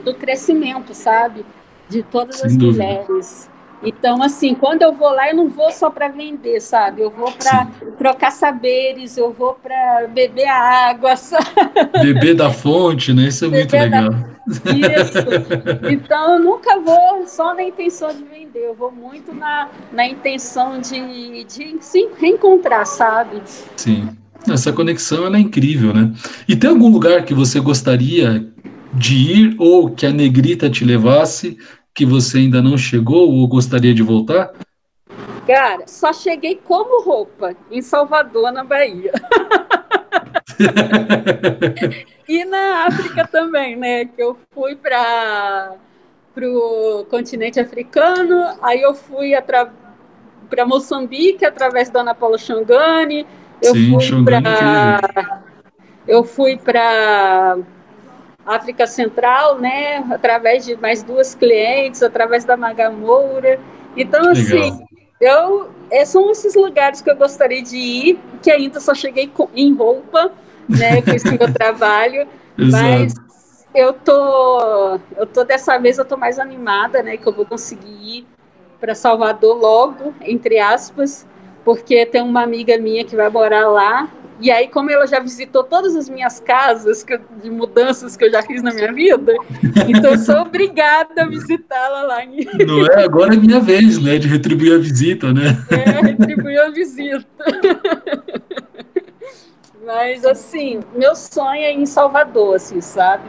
[0.04, 1.44] do crescimento, sabe?
[1.88, 2.84] De todas Sem as dúvida.
[2.84, 3.50] mulheres.
[3.84, 7.02] Então, assim, quando eu vou lá, eu não vou só para vender, sabe?
[7.02, 7.66] Eu vou para
[7.98, 11.14] trocar saberes, eu vou para beber a água.
[11.24, 11.44] Sabe?
[12.02, 13.28] Beber da fonte, né?
[13.28, 14.10] Isso é beber muito legal.
[14.10, 14.34] Da...
[14.46, 15.90] Isso.
[15.90, 20.80] Então, eu nunca vou só na intenção de vender, eu vou muito na, na intenção
[20.80, 23.42] de, de se reencontrar, sabe?
[23.76, 24.08] Sim.
[24.48, 26.12] Essa conexão ela é incrível, né?
[26.46, 28.46] E tem algum lugar que você gostaria
[28.92, 31.58] de ir ou que a negrita te levasse
[31.94, 34.52] que você ainda não chegou ou gostaria de voltar?
[35.46, 39.12] Cara, só cheguei como roupa em Salvador, na Bahia.
[42.28, 44.06] e na África também, né?
[44.06, 45.76] Que eu fui para
[46.42, 53.26] o continente africano, aí eu fui para Moçambique através da Ana Paula Xangani,
[53.62, 54.98] eu Sim, fui para
[56.06, 57.58] eu fui para
[58.46, 63.58] África Central, né, através de mais duas clientes, através da Magamoura.
[63.96, 64.78] Então, assim,
[65.20, 69.48] eu, é, são esses lugares que eu gostaria de ir, que ainda só cheguei com,
[69.54, 70.32] em roupa,
[70.68, 72.26] né, com esse meu trabalho,
[72.56, 73.14] mas
[73.74, 78.18] eu tô, eu tô dessa vez eu tô mais animada, né, que eu vou conseguir
[78.18, 78.26] ir
[78.78, 81.26] para Salvador logo, entre aspas,
[81.64, 84.08] porque tem uma amiga minha que vai morar lá
[84.40, 88.30] e aí, como ela já visitou todas as minhas casas que, de mudanças que eu
[88.30, 89.32] já fiz na minha vida,
[89.88, 92.24] então eu sou obrigada a visitá-la lá.
[92.24, 92.44] Em...
[92.66, 93.04] Não é?
[93.04, 94.18] Agora é minha vez, né?
[94.18, 95.56] De retribuir a visita, né?
[95.70, 97.44] É, retribuir a visita.
[99.86, 103.28] Mas, assim, meu sonho é em Salvador, assim, sabe?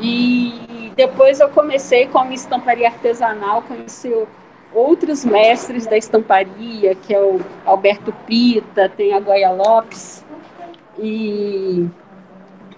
[0.00, 4.12] E depois eu comecei com a minha estamparia artesanal, conheci
[4.74, 10.24] outros mestres da estamparia, que é o Alberto Pita, tem a Goya Lopes,
[10.98, 11.88] e,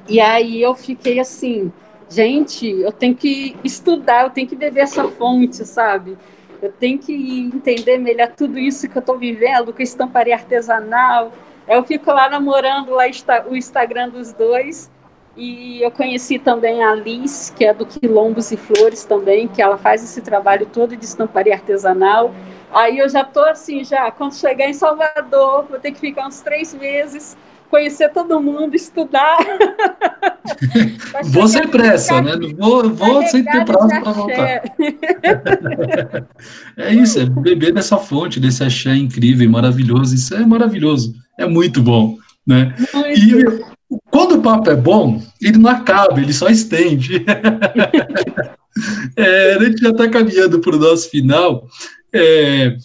[0.08, 1.72] e aí eu fiquei assim,
[2.08, 6.16] gente, eu tenho que estudar, eu tenho que beber essa fonte, sabe?
[6.62, 11.32] Eu tenho que entender melhor tudo isso que eu estou vivendo, com estamparia artesanal.
[11.68, 13.04] Eu fico lá namorando lá
[13.48, 14.90] o Instagram dos dois.
[15.36, 19.76] E eu conheci também a Liz, que é do Quilombos e Flores também, que ela
[19.76, 22.34] faz esse trabalho todo de estamparia artesanal.
[22.72, 26.40] Aí eu já estou assim, já, quando chegar em Salvador, vou ter que ficar uns
[26.40, 27.36] três meses
[27.68, 29.38] conhecer todo mundo, estudar.
[31.24, 32.32] vou sem pressa, né?
[32.56, 34.62] Vou, vou sem ter prazo para voltar.
[36.76, 40.14] é isso, é beber dessa fonte, desse axé incrível, maravilhoso.
[40.14, 42.74] Isso é maravilhoso, é muito bom, né?
[42.94, 43.18] Muito.
[43.18, 43.76] E
[44.10, 47.24] quando o papo é bom, ele não acaba, ele só estende.
[49.16, 51.66] é, a gente já está caminhando para o nosso final.
[52.12, 52.76] É,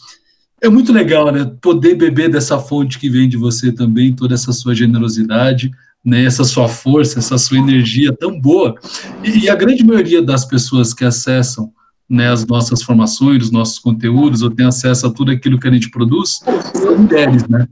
[0.62, 1.52] é muito legal, né?
[1.60, 5.72] Poder beber dessa fonte que vem de você também, toda essa sua generosidade,
[6.06, 6.24] né?
[6.24, 8.76] Essa sua força, essa sua energia tão boa.
[9.24, 11.72] E, a grande maioria das pessoas que acessam
[12.08, 15.72] né, as nossas formações, os nossos conteúdos, ou tem acesso a tudo aquilo que a
[15.72, 16.42] gente produz,
[16.76, 17.68] são mulheres, né?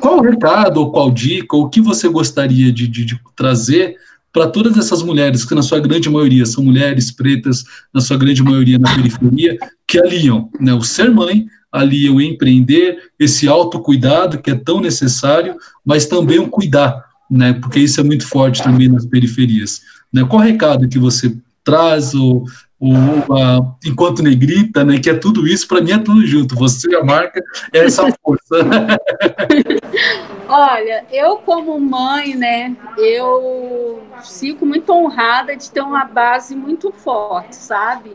[0.00, 3.96] Qual o recado, ou qual dica, ou o que você gostaria de, de, de trazer
[4.32, 8.42] para todas essas mulheres, que na sua grande maioria são mulheres pretas, na sua grande
[8.42, 14.50] maioria na periferia, que aliam né, o ser mãe ali o empreender, esse autocuidado que
[14.50, 17.54] é tão necessário, mas também o cuidar, né?
[17.54, 19.80] Porque isso é muito forte também nas periferias.
[20.12, 20.24] Né?
[20.28, 22.44] Qual recado que você traz, ou,
[22.78, 22.94] ou
[23.34, 24.98] a, enquanto negrita, né?
[24.98, 26.54] Que é tudo isso, para mim é tudo junto.
[26.56, 27.42] Você, a marca,
[27.72, 28.56] é essa força.
[30.46, 34.02] Olha, eu como mãe, né, eu
[34.38, 38.14] fico muito honrada de ter uma base muito forte, sabe?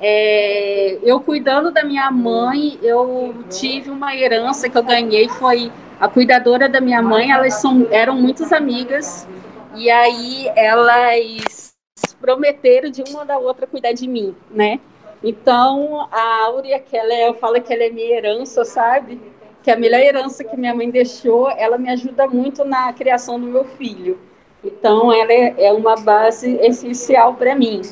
[0.00, 6.08] É, eu cuidando da minha mãe, eu tive uma herança que eu ganhei, foi a
[6.08, 9.26] cuidadora da minha mãe, elas são, eram muitas amigas,
[9.74, 11.74] e aí elas
[12.20, 14.78] prometeram de uma da outra cuidar de mim, né?
[15.22, 19.20] Então, a Áurea, que ela é, eu falo que ela é minha herança, sabe?
[19.68, 23.46] que a melhor herança que minha mãe deixou, ela me ajuda muito na criação do
[23.46, 24.18] meu filho.
[24.64, 27.82] Então, ela é, é uma base essencial para mim.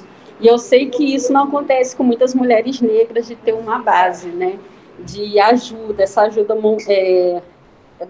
[0.40, 4.28] E eu sei que isso não acontece com muitas mulheres negras de ter uma base,
[4.28, 4.58] né?
[4.98, 6.56] De ajuda, essa ajuda,
[6.88, 7.42] é,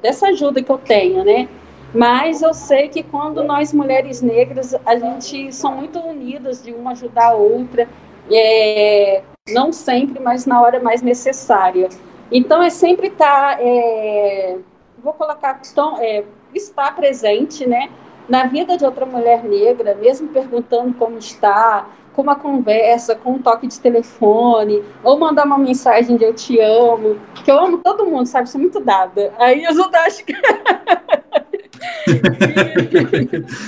[0.01, 1.49] dessa ajuda que eu tenho, né?
[1.95, 6.93] Mas eu sei que quando nós mulheres negras, a gente são muito unidas de uma
[6.93, 7.89] ajudar a outra,
[8.31, 11.89] é, não sempre, mas na hora mais necessária.
[12.31, 14.59] Então é sempre estar, tá, é,
[14.99, 17.89] vou colocar, tão, é, estar presente, né?
[18.29, 23.39] Na vida de outra mulher negra, mesmo perguntando como está, com uma conversa, com um
[23.39, 28.07] toque de telefone, ou mandar uma mensagem de eu te amo, que eu amo todo
[28.07, 28.49] mundo, sabe?
[28.49, 29.35] Sou muito dada.
[29.39, 29.73] Aí eu
[30.07, 30.33] acho que.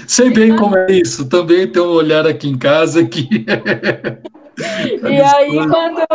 [0.09, 1.29] Sei bem como é isso.
[1.29, 3.29] Também tem um olhar aqui em casa que.
[4.57, 6.07] e aí, quando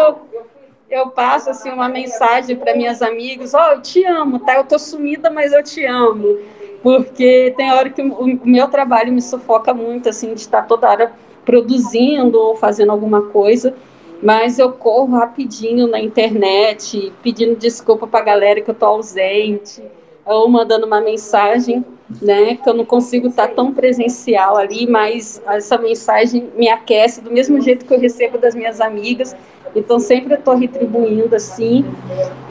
[0.90, 4.56] eu passo assim, uma mensagem para minhas amigas: Ó, oh, eu te amo, tá?
[4.56, 6.40] Eu tô sumida, mas eu te amo.
[6.82, 11.14] Porque tem hora que o meu trabalho me sufoca muito, assim, de estar toda hora
[11.46, 13.74] produzindo ou fazendo alguma coisa,
[14.22, 19.84] mas eu corro rapidinho na internet, pedindo desculpa para a galera que eu estou ausente,
[20.26, 21.84] ou mandando uma mensagem,
[22.22, 27.32] né, que eu não consigo estar tão presencial ali, mas essa mensagem me aquece do
[27.32, 29.36] mesmo jeito que eu recebo das minhas amigas,
[29.76, 31.84] então sempre eu estou retribuindo assim,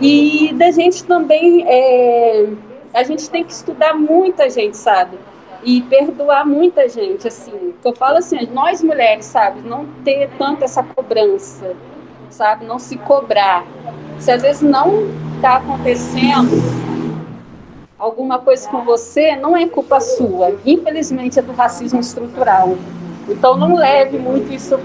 [0.01, 2.49] e da gente também, é,
[2.93, 5.17] a gente tem que estudar muita gente, sabe,
[5.63, 7.75] e perdoar muita gente, assim.
[7.85, 11.75] Eu falo assim, nós mulheres, sabe, não ter tanto essa cobrança,
[12.31, 13.65] sabe, não se cobrar.
[14.19, 16.51] Se às vezes não está acontecendo
[17.99, 20.57] alguma coisa com você, não é culpa sua.
[20.67, 22.77] Infelizmente é do racismo estrutural.
[23.29, 24.79] Então não leve muito isso,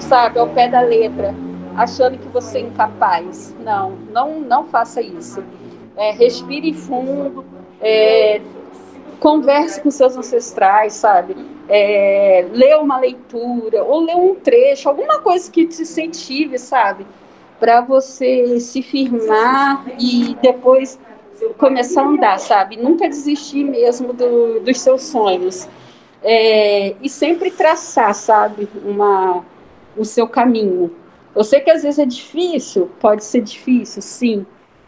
[0.00, 1.32] sabe, ao pé da letra,
[1.76, 3.54] achando que você é incapaz.
[3.60, 5.42] Não, não, não faça isso.
[5.96, 7.44] É, respire fundo,
[7.80, 8.40] é,
[9.24, 11.34] converse com seus ancestrais, sabe?
[11.66, 17.06] É, lê uma leitura, ou lê um trecho, alguma coisa que te incentive, sabe?
[17.58, 21.00] Para você se firmar e depois
[21.56, 22.76] começar a andar, sabe?
[22.76, 25.66] Nunca desistir mesmo do, dos seus sonhos.
[26.22, 29.42] É, e sempre traçar, sabe, uma,
[29.96, 30.94] o seu caminho.
[31.34, 34.44] Eu sei que às vezes é difícil, pode ser difícil, sim,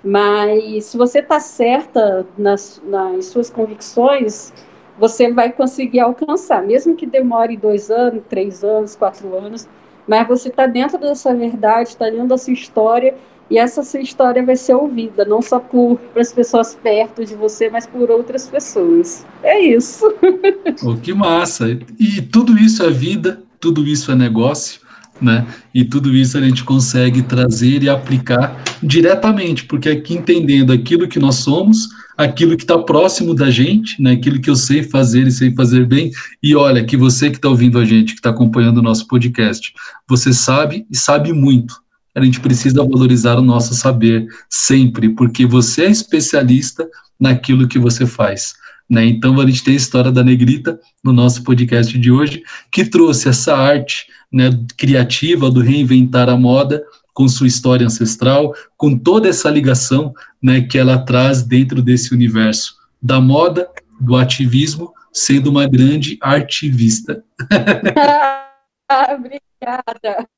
[0.07, 4.53] mas se você está certa nas, nas suas convicções,
[4.97, 9.69] você vai conseguir alcançar, mesmo que demore dois anos, três anos, quatro anos,
[10.07, 13.17] mas você está dentro dessa verdade, está dentro da sua história,
[13.51, 17.69] e essa sua história vai ser ouvida, não só por as pessoas perto de você,
[17.69, 19.27] mas por outras pessoas.
[19.43, 20.07] É isso.
[20.87, 21.67] Oh, que massa!
[21.99, 24.86] E tudo isso é vida, tudo isso é negócio
[25.21, 25.47] né?
[25.75, 31.19] E tudo isso a gente consegue trazer e aplicar diretamente, porque aqui entendendo aquilo que
[31.19, 34.13] nós somos, aquilo que está próximo da gente, né?
[34.13, 36.11] Aquilo que eu sei fazer e sei fazer bem.
[36.43, 39.73] E olha, que você que está ouvindo a gente, que está acompanhando o nosso podcast,
[40.09, 41.81] você sabe e sabe muito.
[42.15, 46.89] A gente precisa valorizar o nosso saber sempre, porque você é especialista
[47.21, 48.55] naquilo que você faz.
[48.89, 49.05] Né?
[49.07, 53.29] Então, a gente tem a história da Negrita no nosso podcast de hoje, que trouxe
[53.29, 59.49] essa arte né, criativa do reinventar a moda com sua história ancestral, com toda essa
[59.51, 60.13] ligação
[60.43, 67.25] né, que ela traz dentro desse universo da moda, do ativismo, sendo uma grande artivista.
[68.91, 70.29] ah, obrigada.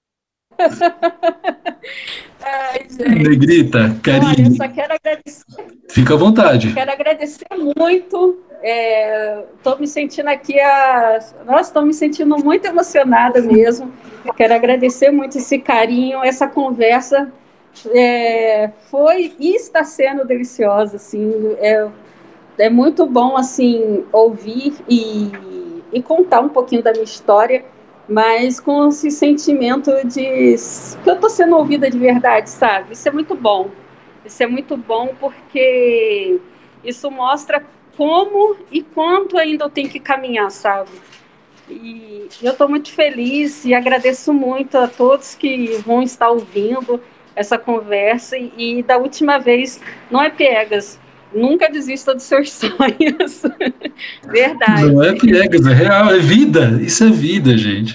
[2.43, 4.29] Ai, Negrita, carinho.
[4.29, 5.45] Olha, eu só quero agradecer.
[5.91, 6.73] Fica à vontade.
[6.73, 11.21] Quero agradecer muito Estou é, me sentindo aqui, a...
[11.47, 13.93] nossa, estou me sentindo muito emocionada mesmo.
[14.37, 17.33] Quero agradecer muito esse carinho, essa conversa
[17.95, 21.89] é, foi e está sendo deliciosa, assim, é,
[22.59, 25.31] é muito bom, assim, ouvir e,
[25.93, 27.65] e contar um pouquinho da minha história,
[28.09, 30.57] mas com esse sentimento de
[31.03, 32.95] que eu estou sendo ouvida de verdade, sabe?
[32.95, 33.71] Isso é muito bom.
[34.25, 36.41] Isso é muito bom porque
[36.83, 37.65] isso mostra
[37.97, 40.91] como e quanto ainda eu tenho que caminhar, sabe?
[41.69, 47.03] E eu estou muito feliz e agradeço muito a todos que vão estar ouvindo
[47.37, 48.39] essa conversa.
[48.39, 49.81] E, e da última vez,
[50.11, 50.99] não é piegas,
[51.35, 53.43] nunca desista dos seus sonhos.
[54.29, 54.93] Verdade.
[54.93, 56.81] Não é piegas, é real, é vida.
[56.83, 57.95] Isso é vida, gente.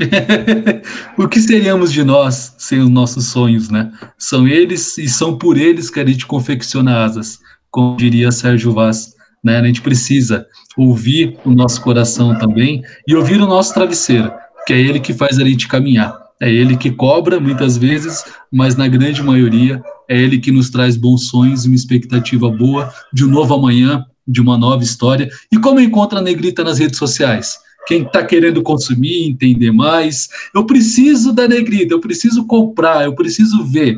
[1.17, 3.91] o que seríamos de nós sem os nossos sonhos, né?
[4.17, 9.13] São eles e são por eles que a gente confecciona asas, como diria Sérgio Vaz.
[9.43, 9.57] Né?
[9.57, 14.31] A gente precisa ouvir o nosso coração também e ouvir o nosso travesseiro,
[14.65, 16.23] que é ele que faz a gente caminhar.
[16.41, 20.97] É ele que cobra muitas vezes, mas na grande maioria é ele que nos traz
[20.97, 25.30] bons sonhos e uma expectativa boa de um novo amanhã, de uma nova história.
[25.51, 27.58] E como encontra a Negrita nas redes sociais?
[27.86, 33.64] Quem está querendo consumir, entender mais, eu preciso da Negrita, eu preciso comprar, eu preciso
[33.66, 33.97] ver.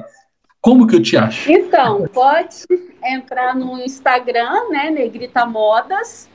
[0.60, 1.52] Como que eu te acho?
[1.52, 2.66] Então, pode
[3.04, 6.28] entrar no Instagram, né, Negrita Modas.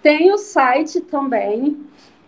[0.00, 1.78] Tem o site também,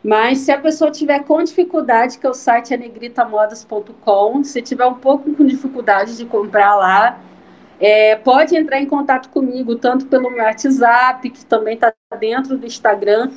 [0.04, 4.94] mas se a pessoa tiver com dificuldade, que o site é negritamodas.com, se tiver um
[4.94, 7.18] pouco com dificuldade de comprar lá,
[7.80, 12.66] é, pode entrar em contato comigo, tanto pelo meu WhatsApp, que também está dentro do
[12.66, 13.30] Instagram,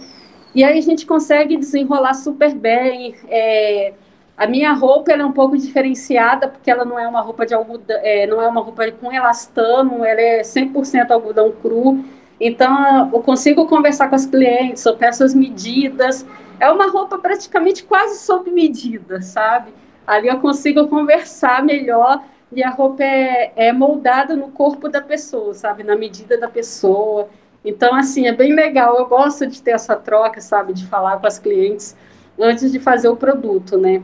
[0.53, 3.15] e aí a gente consegue desenrolar super bem.
[3.29, 3.93] É,
[4.35, 7.97] a minha roupa é um pouco diferenciada, porque ela não é uma roupa de algodão,
[8.01, 12.03] é, não é uma roupa com elastano, ela é 100% algodão cru.
[12.39, 16.25] Então, eu consigo conversar com as clientes, eu peço as medidas.
[16.59, 19.73] É uma roupa praticamente quase sob medida, sabe?
[20.05, 25.53] Ali eu consigo conversar melhor e a roupa é, é moldada no corpo da pessoa,
[25.53, 25.83] sabe?
[25.83, 27.29] Na medida da pessoa.
[27.63, 28.97] Então, assim, é bem legal.
[28.97, 30.73] Eu gosto de ter essa troca, sabe?
[30.73, 31.95] De falar com as clientes
[32.39, 34.01] antes de fazer o produto, né?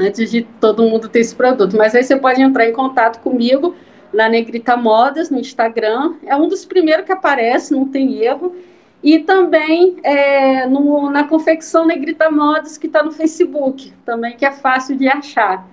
[0.00, 1.76] antes de todo mundo ter esse produto.
[1.76, 3.74] Mas aí você pode entrar em contato comigo
[4.12, 6.14] na Negrita Modas, no Instagram.
[6.24, 8.56] É um dos primeiros que aparece, não tem erro.
[9.02, 14.52] E também é, no, na confecção Negrita Modas, que está no Facebook, também que é
[14.52, 15.66] fácil de achar.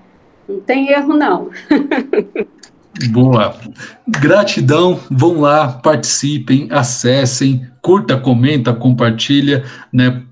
[0.47, 1.49] Não tem erro, não.
[3.11, 3.55] Boa.
[4.07, 4.99] Gratidão.
[5.11, 10.23] Vão lá, participem, acessem, curta, comenta, compartilha, né?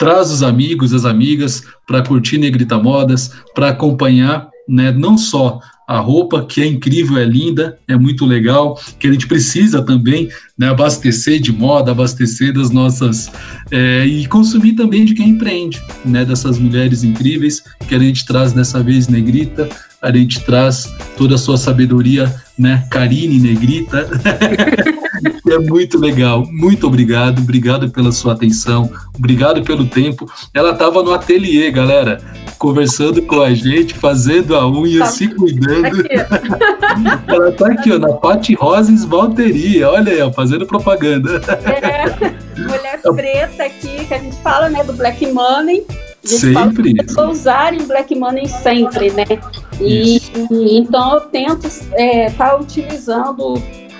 [0.00, 5.60] traz os amigos, as amigas para curtir Negrita Modas, para acompanhar, né, não só
[5.90, 10.28] a roupa, que é incrível, é linda, é muito legal, que a gente precisa também
[10.56, 13.28] né, abastecer de moda, abastecer das nossas.
[13.72, 18.52] É, e consumir também de quem empreende, né, dessas mulheres incríveis que a gente traz
[18.52, 19.68] dessa vez Negrita,
[20.00, 24.08] a gente traz toda a sua sabedoria, né, Karine Negrita.
[25.50, 26.46] é muito legal.
[26.52, 27.40] Muito obrigado.
[27.40, 28.88] Obrigado pela sua atenção.
[29.18, 30.30] Obrigado pelo tempo.
[30.54, 32.20] Ela estava no ateliê, galera,
[32.60, 35.06] conversando com a gente, fazendo a unha, tá.
[35.06, 36.04] se cuidando.
[37.26, 39.88] Ela está aqui, ó, na Pati Rosa Esmalteria.
[39.88, 41.40] Olha aí, ó, fazendo propaganda.
[41.64, 42.04] É,
[42.60, 45.86] mulher preta aqui, que a gente fala, né, do Black Money.
[46.22, 46.94] Sempre.
[47.14, 49.24] Fala usarem Black Money sempre, né?
[49.80, 53.54] E, e então eu tento estar é, tá utilizando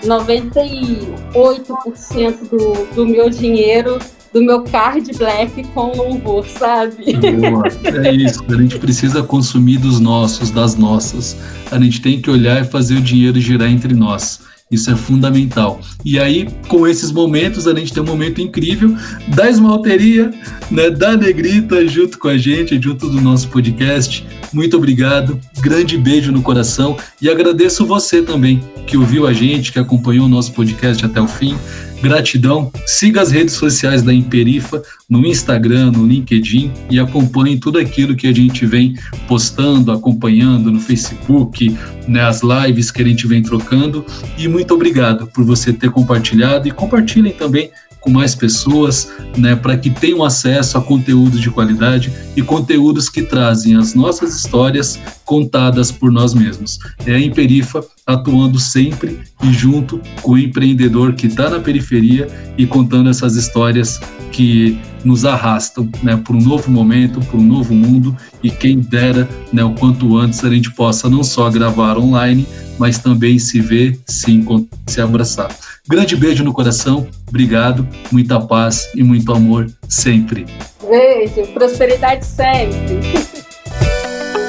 [0.04, 3.98] 98% do, do meu dinheiro
[4.32, 7.14] do meu card black com louvor, sabe?
[7.14, 7.64] Boa.
[8.06, 11.36] É isso, a gente precisa consumir dos nossos, das nossas.
[11.70, 14.40] A gente tem que olhar e fazer o dinheiro girar entre nós.
[14.70, 15.80] Isso é fundamental.
[16.04, 18.94] E aí, com esses momentos, a gente tem um momento incrível
[19.26, 20.30] da esmalteria,
[20.70, 24.24] né, da Negrita, junto com a gente, junto do nosso podcast.
[24.52, 29.78] Muito obrigado, grande beijo no coração e agradeço você também que ouviu a gente, que
[29.78, 31.56] acompanhou o nosso podcast até o fim.
[32.02, 32.72] Gratidão.
[32.86, 38.26] Siga as redes sociais da Imperifa no Instagram, no LinkedIn e acompanhe tudo aquilo que
[38.26, 38.94] a gente vem
[39.28, 41.76] postando, acompanhando no Facebook,
[42.08, 44.04] né, lives que a gente vem trocando.
[44.38, 47.70] E muito obrigado por você ter compartilhado e compartilhem também
[48.00, 53.22] com mais pessoas, né, para que tenham acesso a conteúdos de qualidade e conteúdos que
[53.22, 56.78] trazem as nossas histórias contadas por nós mesmos.
[57.06, 62.66] É a Imperifa atuando sempre e junto com o empreendedor que está na periferia e
[62.66, 64.00] contando essas histórias
[64.32, 69.28] que nos arrastam né, para um novo momento, para um novo mundo e quem dera
[69.52, 72.46] né, o quanto antes a gente possa não só gravar online,
[72.78, 75.69] mas também se ver, se encontrar, se abraçar.
[75.90, 80.46] Grande beijo no coração, obrigado, muita paz e muito amor sempre.
[80.88, 83.00] Beijo, prosperidade sempre.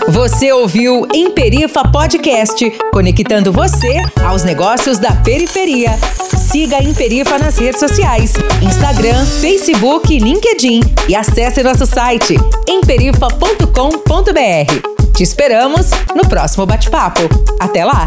[0.10, 5.92] Você ouviu Emperifa Podcast, conectando você aos negócios da periferia.
[6.52, 12.36] Siga a Imperifa nas redes sociais, Instagram, Facebook, LinkedIn e acesse nosso site
[12.68, 15.14] emperifa.com.br.
[15.16, 17.22] Te esperamos no próximo bate-papo.
[17.60, 18.06] Até lá!